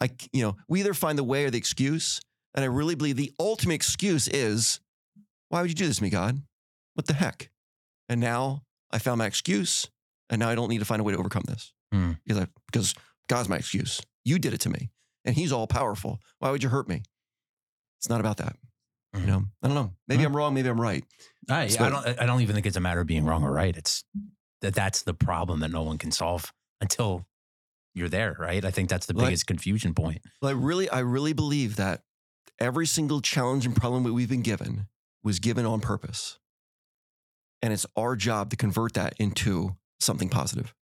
I, 0.00 0.10
you 0.32 0.42
know, 0.42 0.56
we 0.68 0.80
either 0.80 0.94
find 0.94 1.18
the 1.18 1.24
way 1.24 1.44
or 1.44 1.50
the 1.50 1.58
excuse. 1.58 2.20
And 2.54 2.62
I 2.64 2.68
really 2.68 2.94
believe 2.94 3.16
the 3.16 3.32
ultimate 3.40 3.74
excuse 3.74 4.28
is, 4.28 4.80
why 5.48 5.60
would 5.62 5.70
you 5.70 5.74
do 5.74 5.86
this 5.86 5.96
to 5.98 6.02
me, 6.02 6.10
God? 6.10 6.42
What 6.94 7.06
the 7.06 7.14
heck? 7.14 7.50
And 8.08 8.20
now 8.20 8.62
I 8.90 8.98
found 8.98 9.18
my 9.18 9.26
excuse, 9.26 9.88
and 10.28 10.38
now 10.40 10.50
I 10.50 10.54
don't 10.54 10.68
need 10.68 10.80
to 10.80 10.84
find 10.84 11.00
a 11.00 11.04
way 11.04 11.12
to 11.14 11.18
overcome 11.18 11.44
this 11.46 11.72
Hmm. 11.92 12.12
because, 12.26 12.42
I, 12.42 12.46
because 12.70 12.94
God's 13.28 13.48
my 13.48 13.56
excuse. 13.56 14.00
You 14.24 14.38
did 14.38 14.52
it 14.52 14.60
to 14.62 14.68
me, 14.70 14.90
and 15.24 15.34
He's 15.34 15.52
all 15.52 15.66
powerful. 15.66 16.20
Why 16.40 16.50
would 16.50 16.62
you 16.62 16.68
hurt 16.68 16.88
me? 16.88 17.02
It's 17.98 18.08
not 18.10 18.20
about 18.20 18.36
that. 18.38 18.56
You 19.14 19.20
Mhm. 19.20 19.26
know, 19.26 19.44
I 19.62 19.66
don't 19.68 19.74
know. 19.74 19.92
Maybe. 20.08 20.24
I'm 20.24 20.34
wrong. 20.36 20.52
Maybe 20.54 20.68
I'm 20.68 20.80
right. 20.80 21.04
I, 21.48 21.68
So- 21.68 21.84
I 21.84 21.88
don't. 21.90 22.06
I 22.20 22.26
don't 22.26 22.40
even 22.42 22.54
think 22.54 22.66
it's 22.66 22.76
a 22.76 22.80
matter 22.80 23.00
of 23.00 23.06
being 23.06 23.24
wrong 23.24 23.42
or 23.44 23.52
right. 23.52 23.74
It's 23.76 24.04
that 24.62 24.74
that's 24.74 25.02
the 25.02 25.14
problem 25.14 25.60
that 25.60 25.70
no 25.70 25.82
one 25.82 25.98
can 25.98 26.10
solve 26.10 26.52
until 26.80 27.26
you're 27.94 28.08
there, 28.08 28.36
right? 28.38 28.64
I 28.64 28.70
think 28.70 28.88
that's 28.88 29.06
the 29.06 29.12
Like- 29.12 29.26
biggest 29.26 29.46
confusion 29.46 29.94
point. 29.94 30.22
Well, 30.40 30.48
I 30.50 30.54
really, 30.54 30.88
I 30.88 31.00
really 31.00 31.34
believe 31.34 31.76
that 31.76 32.02
every 32.58 32.86
single 32.86 33.20
challenge 33.20 33.66
and 33.66 33.76
problem 33.76 34.04
that 34.04 34.12
we've 34.14 34.28
been 34.28 34.42
given 34.42 34.86
was 35.22 35.38
given 35.38 35.66
on 35.66 35.80
purpose. 35.80 36.38
And 37.60 37.72
it's 37.72 37.86
our 37.96 38.16
job 38.16 38.50
to 38.50 38.56
convert 38.56 38.94
that 38.94 39.14
into 39.18 39.76
something 40.00 40.28
positive. 40.28 40.74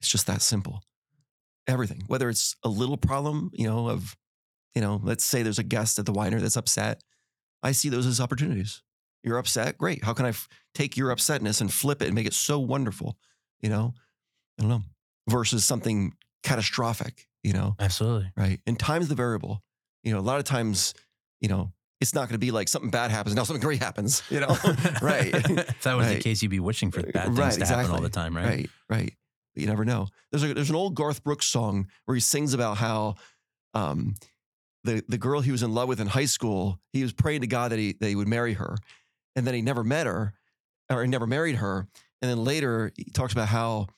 It's 0.00 0.08
just 0.10 0.26
that 0.26 0.42
simple. 0.42 0.82
Everything, 1.68 2.02
whether 2.08 2.28
it's 2.28 2.56
a 2.64 2.68
little 2.68 2.96
problem, 2.96 3.50
you 3.54 3.68
know, 3.68 3.88
of, 3.88 4.16
you 4.74 4.80
know, 4.80 5.00
let's 5.04 5.24
say 5.24 5.42
there's 5.42 5.60
a 5.60 5.62
guest 5.64 5.98
at 5.98 6.06
the 6.06 6.12
winery 6.12 6.40
that's 6.40 6.56
upset. 6.56 7.02
I 7.62 7.70
see 7.70 7.88
those 7.88 8.06
as 8.06 8.20
opportunities. 8.20 8.82
You're 9.24 9.38
upset. 9.38 9.78
Great. 9.78 10.04
How 10.04 10.12
can 10.14 10.26
I 10.26 10.30
f- 10.30 10.48
take 10.74 10.96
your 10.96 11.14
upsetness 11.14 11.60
and 11.60 11.72
flip 11.72 12.02
it 12.02 12.06
and 12.06 12.14
make 12.14 12.26
it 12.26 12.34
so 12.34 12.58
wonderful? 12.58 13.16
You 13.60 13.68
know, 13.70 13.94
I 14.58 14.62
don't 14.62 14.68
know, 14.70 14.82
versus 15.28 15.64
something 15.64 16.14
catastrophic, 16.42 17.28
you 17.42 17.52
know? 17.52 17.76
Absolutely. 17.78 18.32
right? 18.36 18.60
And 18.66 18.78
time's 18.78 19.08
the 19.08 19.14
variable. 19.14 19.62
You 20.02 20.12
know, 20.12 20.18
a 20.18 20.22
lot 20.22 20.38
of 20.38 20.44
times, 20.44 20.94
you 21.40 21.48
know, 21.48 21.72
it's 22.00 22.14
not 22.14 22.22
going 22.22 22.34
to 22.34 22.38
be 22.38 22.50
like 22.50 22.68
something 22.68 22.90
bad 22.90 23.12
happens 23.12 23.36
now 23.36 23.44
something 23.44 23.62
great 23.62 23.80
happens. 23.80 24.22
You 24.28 24.40
know, 24.40 24.48
right? 25.02 25.32
if 25.34 25.82
that 25.82 25.94
was 25.94 26.06
Right. 26.08 26.14
the 26.16 26.20
case, 26.20 26.42
you'd 26.42 26.50
be 26.50 26.58
wishing 26.58 26.90
for 26.90 27.00
bad 27.02 27.26
things 27.26 27.38
Right, 27.38 27.58
to 27.58 27.64
happen 27.66 27.90
all 27.92 28.00
the 28.00 28.08
time, 28.08 28.36
right? 28.36 28.44
Right, 28.46 28.70
right. 28.90 29.14
But 29.54 29.60
you 29.60 29.68
never 29.68 29.84
know. 29.84 30.08
There's 30.32 30.42
a 30.42 30.52
there's 30.54 30.70
an 30.70 30.74
old 30.76 30.94
Garth 30.96 31.22
Brooks 31.22 31.46
song 31.46 31.86
where 32.06 32.14
he 32.16 32.20
sings 32.20 32.54
about 32.54 32.78
how 32.78 33.14
um 33.74 34.14
the 34.82 35.04
the 35.08 35.18
girl 35.18 35.40
he 35.42 35.52
was 35.52 35.62
in 35.62 35.72
love 35.74 35.88
with 35.88 36.00
in 36.00 36.08
high 36.08 36.24
school, 36.24 36.80
he 36.92 37.02
was 37.04 37.12
praying 37.12 37.42
to 37.42 37.46
God 37.46 37.70
that 37.70 37.78
he 37.78 37.92
that 38.00 38.08
he 38.08 38.16
would 38.16 38.26
marry 38.28 38.54
her. 38.54 38.76
And 39.34 39.46
then 39.46 39.54
he 39.54 39.62
never 39.62 39.82
met 39.84 40.06
her 40.06 40.34
or 40.90 41.02
he 41.02 41.08
never 41.08 41.26
married 41.26 41.56
her. 41.56 41.88
And 42.20 42.30
then 42.30 42.44
later 42.44 42.92
he 42.96 43.04
talks 43.04 43.32
about 43.32 43.48
how 43.48 43.88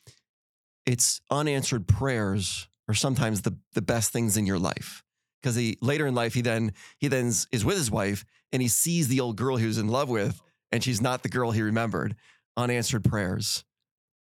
it's 0.87 1.21
unanswered 1.31 1.87
prayers 1.87 2.69
are 2.89 2.95
sometimes 2.95 3.43
the 3.43 3.57
the 3.73 3.83
best 3.83 4.13
things 4.13 4.37
in 4.37 4.47
your 4.47 4.59
life. 4.59 5.03
Because 5.43 5.57
he 5.57 5.77
later 5.81 6.07
in 6.07 6.15
life 6.15 6.35
he 6.35 6.41
then 6.41 6.73
he 6.99 7.09
then 7.09 7.27
is- 7.27 7.65
with 7.65 7.77
his 7.77 7.91
wife 7.91 8.25
and 8.53 8.63
he 8.63 8.69
sees 8.69 9.09
the 9.09 9.21
old 9.21 9.37
girl 9.37 9.57
he 9.57 9.67
was 9.67 9.79
in 9.79 9.89
love 9.89 10.09
with 10.09 10.41
and 10.71 10.83
she's 10.83 11.01
not 11.01 11.23
the 11.23 11.29
girl 11.29 11.51
he 11.51 11.63
remembered. 11.63 12.17
Unanswered 12.57 13.05
prayers. 13.05 13.65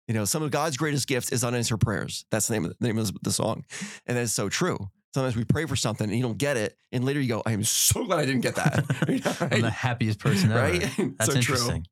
You 0.08 0.14
know, 0.14 0.24
some 0.24 0.42
of 0.42 0.50
God's 0.50 0.76
greatest 0.76 1.06
gifts 1.06 1.32
is 1.32 1.44
unanswered 1.44 1.80
prayers. 1.80 2.26
That's 2.30 2.48
the 2.48 2.54
name 2.54 2.64
of 2.66 2.74
the 2.78 2.86
name 2.86 2.98
of 2.98 3.10
the 3.22 3.32
song, 3.32 3.64
and 4.06 4.16
that's 4.18 4.32
so 4.32 4.48
true. 4.48 4.90
Sometimes 5.14 5.36
we 5.36 5.44
pray 5.44 5.64
for 5.66 5.76
something 5.76 6.08
and 6.08 6.16
you 6.16 6.24
don't 6.24 6.36
get 6.38 6.56
it, 6.56 6.76
and 6.90 7.04
later 7.04 7.20
you 7.20 7.28
go, 7.28 7.40
"I 7.46 7.52
am 7.52 7.62
so 7.62 8.04
glad 8.04 8.18
I 8.18 8.26
didn't 8.26 8.40
get 8.40 8.56
that." 8.56 8.84
You 9.08 9.20
know, 9.20 9.32
I'm 9.40 9.60
the 9.62 9.70
happiest 9.70 10.18
person 10.18 10.50
ever. 10.50 10.60
Right? 10.60 10.80
That's 11.18 11.34
so 11.34 11.40
true. 11.40 11.56
Fun 11.56 11.84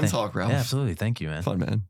Thank- 0.00 0.10
talk, 0.10 0.34
Ralph. 0.34 0.50
Yeah, 0.50 0.58
absolutely. 0.58 0.94
Thank 0.94 1.20
you, 1.20 1.28
man. 1.28 1.42
Fun 1.42 1.60
man. 1.60 1.84